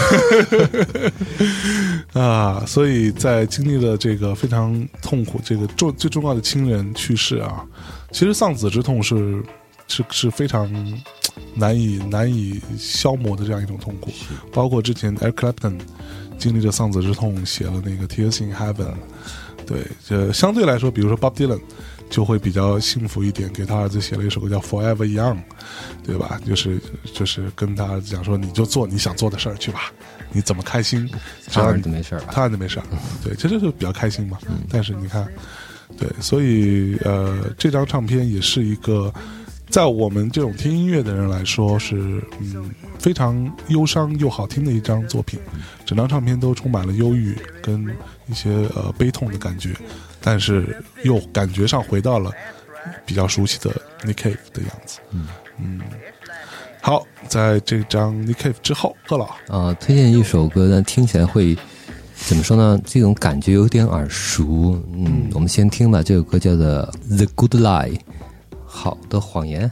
[2.20, 7.64] 啊，所以在经历了这个非常痛苦，这个重最重要的亲人去世啊，
[8.12, 9.44] 其实丧子之痛是
[9.88, 10.72] 是是非常
[11.54, 14.12] 难以难以消磨的这样一种痛苦。
[14.52, 15.80] 包括之前 Eric Clapton
[16.38, 18.74] 经历着丧子之痛，写了那个《Tears in Heaven》。
[19.66, 21.60] 对，这相对来说，比如说 Bob Dylan
[22.10, 25.36] 就会比较幸福一点，给他儿子写了一首歌叫《Forever Young》，
[26.06, 26.40] 对吧？
[26.46, 26.80] 就是
[27.14, 29.92] 就是跟他儿子讲说，你就做你想做的事儿去吧，
[30.32, 31.06] 你怎么开心，
[31.48, 32.30] 只他儿要你子没事儿吧？
[32.32, 32.86] 他儿子没事儿，
[33.22, 34.38] 对，这就是比较开心嘛。
[34.70, 35.28] 但是你看，
[35.98, 39.14] 对，所以呃，这张唱片也是一个，
[39.70, 45.40] 在我们这种听音乐的人来说是嗯非常忧伤又好听的一张作品。
[45.86, 47.86] 整张唱片都充满了忧郁跟
[48.28, 49.74] 一些呃悲痛的感觉，
[50.22, 52.32] 但是又感觉上回到了
[53.06, 53.70] 比较熟悉的
[54.04, 55.00] Nick Cave 的样子。
[55.60, 55.80] 嗯
[56.82, 61.58] 好，在这张 Nick Cave 之后，贺老啊，推荐一首歌但，听起来会
[62.16, 62.80] 怎么说呢？
[62.86, 64.82] 这种感觉有点耳熟。
[64.94, 66.66] 嗯，我们先听吧，这首歌叫做
[67.18, 67.90] 《The Good Lie》，
[68.78, 69.72] 好的谎言。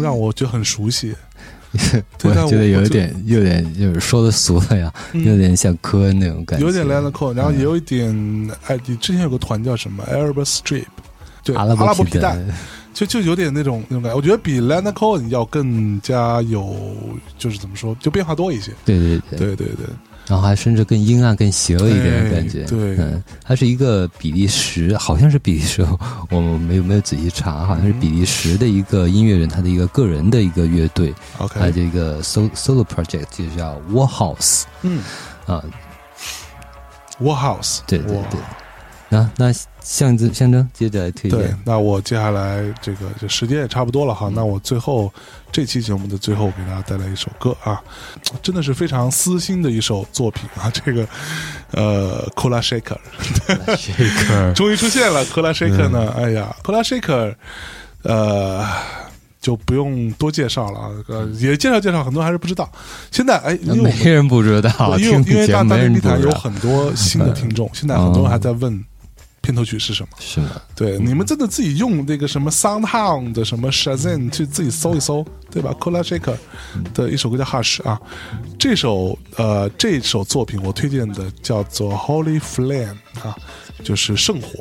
[0.00, 1.14] 让我觉得很熟悉。
[2.24, 8.08] 我觉得有点有点就是说的俗了呀，有点像科恩那种感觉，有点 Leonard Cohen，然后也有一点，
[8.66, 10.86] 哎，你之前有个团叫什么？Arab Strip，
[11.44, 12.38] 对，阿阿拉伯伯皮皮带带，
[12.94, 14.16] 就就有点那种那种感觉。
[14.16, 16.96] 我觉得比 Leonard Cohen 要更加有，
[17.36, 18.72] 就是怎么说，就变化多一些。
[18.86, 19.86] 对对对，对对对，
[20.28, 22.62] 然后还甚至更阴暗、更邪恶一点的感觉。
[22.62, 22.96] 哎对。
[22.96, 25.86] 嗯，它是一个比利时，好像是比利时，
[26.30, 35.02] 我没有没有仔细查，好像是比利时的一个音乐人，他的一个个人的一个乐队，他 OK，这个 solo solo project 就叫 Warhouse 嗯。
[35.46, 35.62] 啊
[37.20, 38.40] ，，Warhouse，对对对。
[39.08, 45.12] 那那象征象征接着来推对，，那我接下来这个就时间也差不多了哈，那我最后
[45.52, 47.80] 这期节目的最后给大家带来一首歌啊，
[48.42, 51.06] 真的是非常私心的一首作品啊，这个
[51.70, 52.98] 呃 c o l a Shaker
[53.76, 57.34] 这个 终于出现了 c o l a Shaker 呢，哎呀 c o l a Shaker
[58.02, 58.66] 呃。
[59.38, 62.68] 就不用多介绍了啊，呃，也介绍介绍，很多人还是不知道。
[63.12, 68.84] 现在哎，因为没人不知道，因为因为大大内密人不知道，谈有很多新的听众， 现在很多人还在问
[69.46, 70.08] 片头曲是什么。
[70.18, 70.60] 是的？
[70.74, 76.36] 对，你们真的自己用那个什么 SoundHound 的什么 Shazam 去自己搜一搜，对吧 c o l a Shaker
[76.92, 78.00] 的一首歌叫 Hush 啊，
[78.58, 83.36] 这首呃这首作品我推荐的叫做 Holy Flame 啊，
[83.84, 84.58] 就是圣火，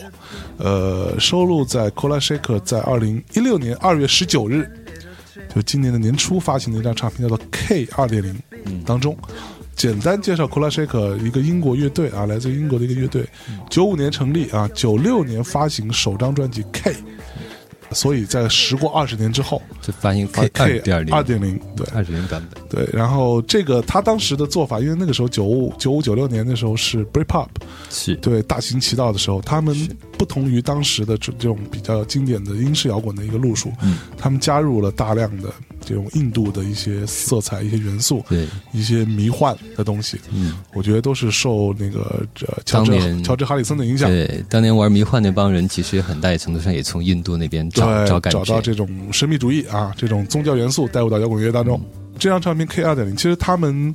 [0.58, 4.70] 呃，收录在 c o l a Shaker 在二零一六年二月十九日，
[5.54, 9.18] 就今年的年初发行的一张唱片叫做 K 二点零当中。
[9.76, 13.28] 简单介绍 c o l a Shaker 一个英国乐队啊，来自英国的一个乐队，
[13.70, 16.96] 九五年成立啊，九六年发行首张专辑 K，
[17.92, 21.14] 所以在时过二十年之后就发行 K 二 K 点零。
[21.14, 21.86] 二点零对。
[21.94, 27.48] 二点零版本，对，然后这个他当时的做法，因为那个时候九五九五九六年的时候是 Britpop
[27.90, 28.16] 是。
[28.16, 29.76] 对大行其道的时候，他们
[30.18, 33.98] 不同于当时的这这种比较经典的英式摇滚的一个路数，嗯。
[34.18, 35.50] 他们加入了大量的
[35.86, 51.80] 这种印度的一些色彩、一些元素，对，一些迷幻的东西，嗯，我觉得都是受那个这乔治当年乔治哈里森的影响，对，当年玩迷幻那帮人，其实很大程度上也从印度那边找对，找感觉，找到这种神秘主义啊，这种宗教元素带入到摇滚乐当中。
[52.18, 53.94] 这张唱片 K 二点零，其实他们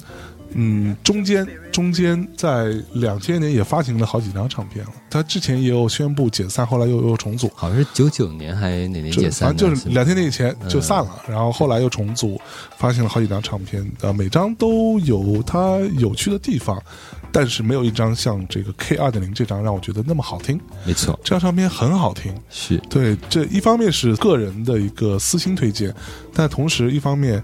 [0.53, 7.51] 嗯中间中间在两千年也发行了好几张唱片了，他之前也有宣布解散，后来又又重组。
[7.55, 9.49] 好像是九九年还哪年解散？
[9.49, 12.41] 反正就是吗两千年以前就散了，然后后来又重组，
[12.77, 16.83] 发行了好几张唱片，呃，每张都有它有趣的地方，
[17.31, 20.61] 但是没有一张像这个 K 二点零这张让我觉得那么好听。
[20.85, 25.95] 没错，这张唱片很好听，是对，这一方面是个人的一个私心推荐，
[26.35, 27.43] 但同时一方面，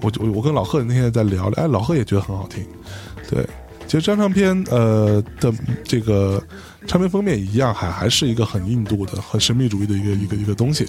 [0.00, 2.64] 我我我跟老贺那天在聊，哎，老贺也觉得很好听。
[3.30, 3.42] 对，
[3.86, 5.52] 其实这张唱片呃的
[5.82, 6.42] 这个
[6.86, 10.86] 唱片封面一样，还还是一个很印度的、很神秘主义的一个一个一个东西。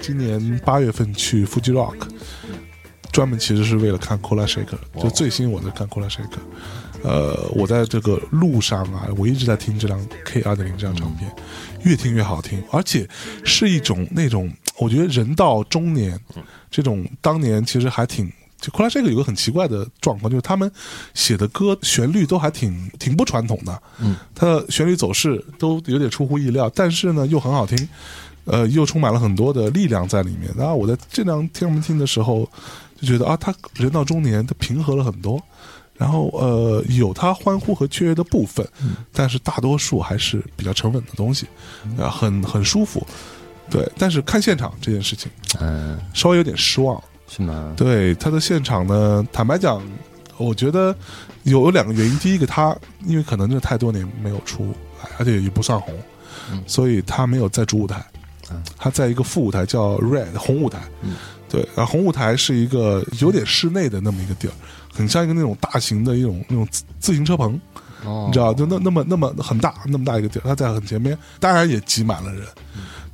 [0.00, 2.08] 今年八月份去 Fuji Rock，
[3.12, 6.40] 专门其实是为了看 Cola Shaker，就最新我在看 Cola Shaker。
[7.02, 11.30] 呃，我在这个路上啊，我一直在听这张 K 二点零这张唱片，
[11.84, 13.08] 越听越好听，而且
[13.44, 16.18] 是一种那种，我觉得人到中年，
[16.68, 18.32] 这种当年其实还挺。
[18.60, 20.70] 就 c o l a Shaker 有个很奇怪的状况，就是他们
[21.14, 27.88] 写的歌旋律都还挺挺不传统的，嗯，它的旋律走势都有点出乎意料，但是呢又很好听，
[28.44, 30.50] 呃，又充满了很多的力量在里面。
[30.56, 32.48] 然后我在这两天我们听的时候，
[33.00, 35.42] 就觉得啊，他人到中年，他平和了很多。
[35.98, 38.66] 然后呃，有他欢呼和雀跃的部分，
[39.14, 41.46] 但是大多数还是比较沉稳的东西，
[41.98, 43.06] 啊、很很舒服。
[43.70, 47.02] 对，但是看现场这件事情嗯，稍微有点失望。
[47.28, 47.72] 是吗？
[47.76, 49.82] 对他的现场呢，坦白讲，
[50.36, 50.94] 我觉得
[51.44, 52.18] 有有两个原因。
[52.18, 55.94] 第一个，他因为可能真的太多年没有出来，而且也不算红，
[56.52, 58.04] 嗯所以他没有在主舞台，
[58.50, 60.80] 嗯他在一个副舞台叫 Red 红舞台。
[61.02, 61.16] 嗯
[61.48, 64.52] 对，然后红舞台是一个有点室内的那么一个地儿，
[64.92, 67.58] 很像一个那种大型的一种那种自自行车棚，
[68.04, 72.44] 哦你知道，就那那么那么很大那么大一个地儿，他在很前面，当然也挤满了人。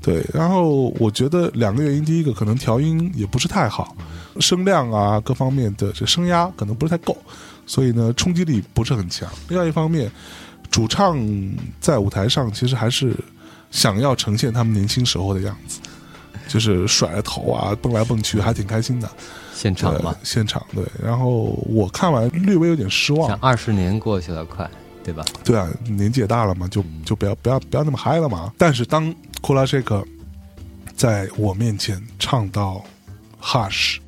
[0.03, 3.97] 对，然后我觉得两个原因，第一个可能调音也不是太好，
[4.41, 7.17] 声量啊各方面的这声压可能不是太够，
[7.67, 9.31] 所以呢冲击力不是很强。
[9.49, 10.11] 另外一方面，
[10.71, 11.17] 主唱
[11.81, 13.17] 在舞台上其实还是
[13.71, 15.79] 想要呈现他们年轻时候的样子，
[16.49, 19.09] 就是甩着头啊蹦来蹦去，还挺开心的。
[19.55, 24.69] 现场嘛，现场对，然后我看完略微有点失望像，二十年过去了，快，
[25.05, 25.25] 对吧？
[25.45, 28.53] 对啊，年纪也大了嘛，就就不要不要不要那么嗨了嘛。
[28.57, 29.09] 但是当
[29.43, 30.05] o l a Shake
[30.97, 32.85] 在我面前唱到
[33.41, 33.99] Hush，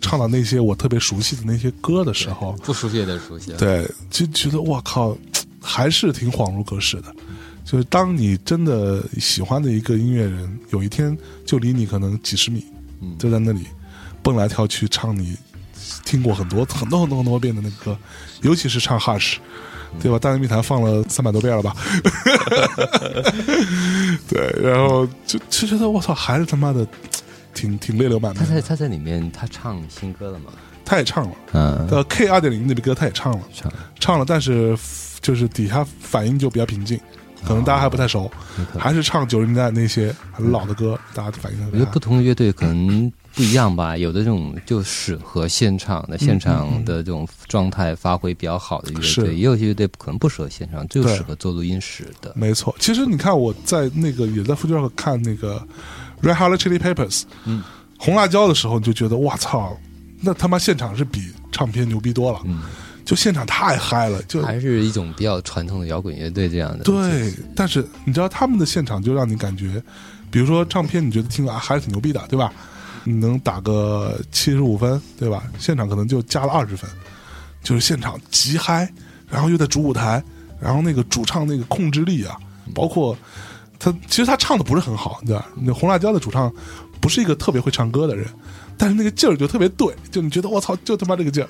[0.00, 5.16] 唱到那些我特别熟悉的那些歌的时候，不熟悉也得熟悉。，对，就觉得我靠，
[5.60, 7.14] 还是挺恍如隔世的。
[7.64, 12.64] 就是当你真的喜欢的一个音乐人，有一天就离你可能几十米，
[13.00, 13.66] 嗯就在那里
[14.22, 15.36] 蹦来跳去唱你
[16.04, 17.98] 听过很多很多很多很多遍的那个歌，
[18.42, 19.36] 尤其是唱 Hush，
[20.00, 20.18] 对吧？
[20.18, 21.74] 大内密谈放了三百多遍了吧？
[24.28, 26.86] 对，然后就就觉得我操，还是他妈的
[27.52, 28.44] 挺挺泪流满面。
[28.44, 30.52] 他在他在里面他唱新歌了吗？
[30.84, 34.76] 他也唱了，嗯，呃，K 二点零那个歌他也唱了，唱唱了，但是
[35.22, 37.00] 就是底下反应就比较平静，
[37.46, 38.30] 可能大家还不太熟，
[38.78, 49.22] 还是唱九十年代那些很老的歌，大家反应我觉得不同的乐队可能不一样吧，有的这种就适合现场的，现场的这种状态发挥比较好的乐是。
[49.22, 52.32] 队，也有些乐队可能不适合现场，就适合做录音室的。
[52.36, 55.60] 没错，其实你看我在那个也在 f u j i 看那个
[56.22, 57.62] Red Hot Chili Peppers，嗯，
[57.98, 59.76] 红辣椒的时候，你就觉得哇操，
[60.20, 61.20] 那他妈现场是比
[61.52, 62.62] 唱片牛逼多了，嗯，
[63.04, 66.84] 就现场太嗨了，就还是一种比较传统的摇滚乐队这样的。
[66.84, 69.82] 对，但是你知道他们的现场就让你感觉，
[70.30, 72.52] 比如说唱片，你觉得听啊还是挺牛逼的，对吧？
[73.04, 75.44] 你能打个七十五分，对吧？
[75.58, 76.88] 现场可能就加了二十分，
[77.62, 78.90] 就是现场极嗨，
[79.28, 80.24] 然后又在主舞台，
[80.58, 82.38] 然后那个主唱那个控制力啊，
[82.74, 83.14] 包括
[83.78, 85.46] 他其实他唱的不是很好，对吧？
[85.54, 86.50] 那红辣椒的主唱
[87.00, 88.26] 不是一个特别会唱歌的人。
[88.76, 91.48] 但是那个劲儿就特别对，就你觉得我操，就他妈这个劲儿，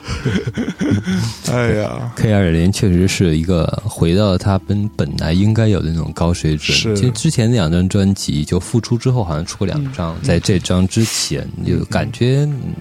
[1.52, 6.76] 哎呀，K 二零确实是一个回到他本本来应该有的那种高水准。
[6.76, 6.96] 是。
[6.96, 12.74] 其实之前两张专辑就复出之后，好像出过两张，在这张之前就感觉、嗯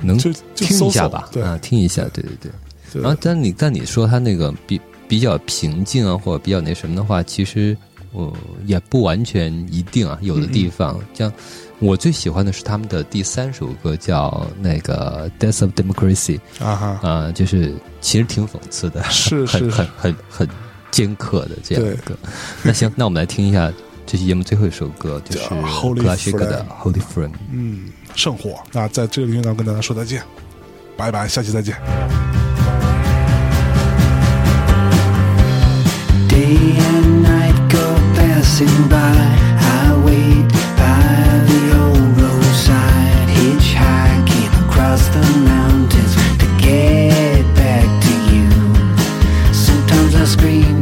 [0.00, 2.52] 能听一下吧，啊，听一下，对对对。
[2.92, 3.02] 对。
[3.02, 7.76] 然后，但你但你说他那个比比较平静啊，或者比较那什么的话，其实
[8.12, 8.32] 我、
[8.64, 11.06] 也不完全一定啊，有的地方、嗯。
[11.14, 11.32] 像。
[11.80, 20.48] 我最喜欢的是他们的第三首歌，叫那个《Death of Democracy》啊哈，啊、就是其实挺讽刺的，是很是很很很
[20.90, 22.16] 尖刻的这样一个。
[22.64, 23.72] 那行，那我们来听一下
[24.04, 27.28] 这期节目最后一首歌，就是叫 Holy 格拉谢克的《Holy Flame》。
[27.52, 28.58] 嗯，圣火。
[28.72, 30.20] 那在这个音乐上跟大家说再见，
[30.96, 31.76] 拜拜，下期再见。
[36.28, 37.78] Day and night go
[38.16, 39.47] passing by.
[50.28, 50.77] Scream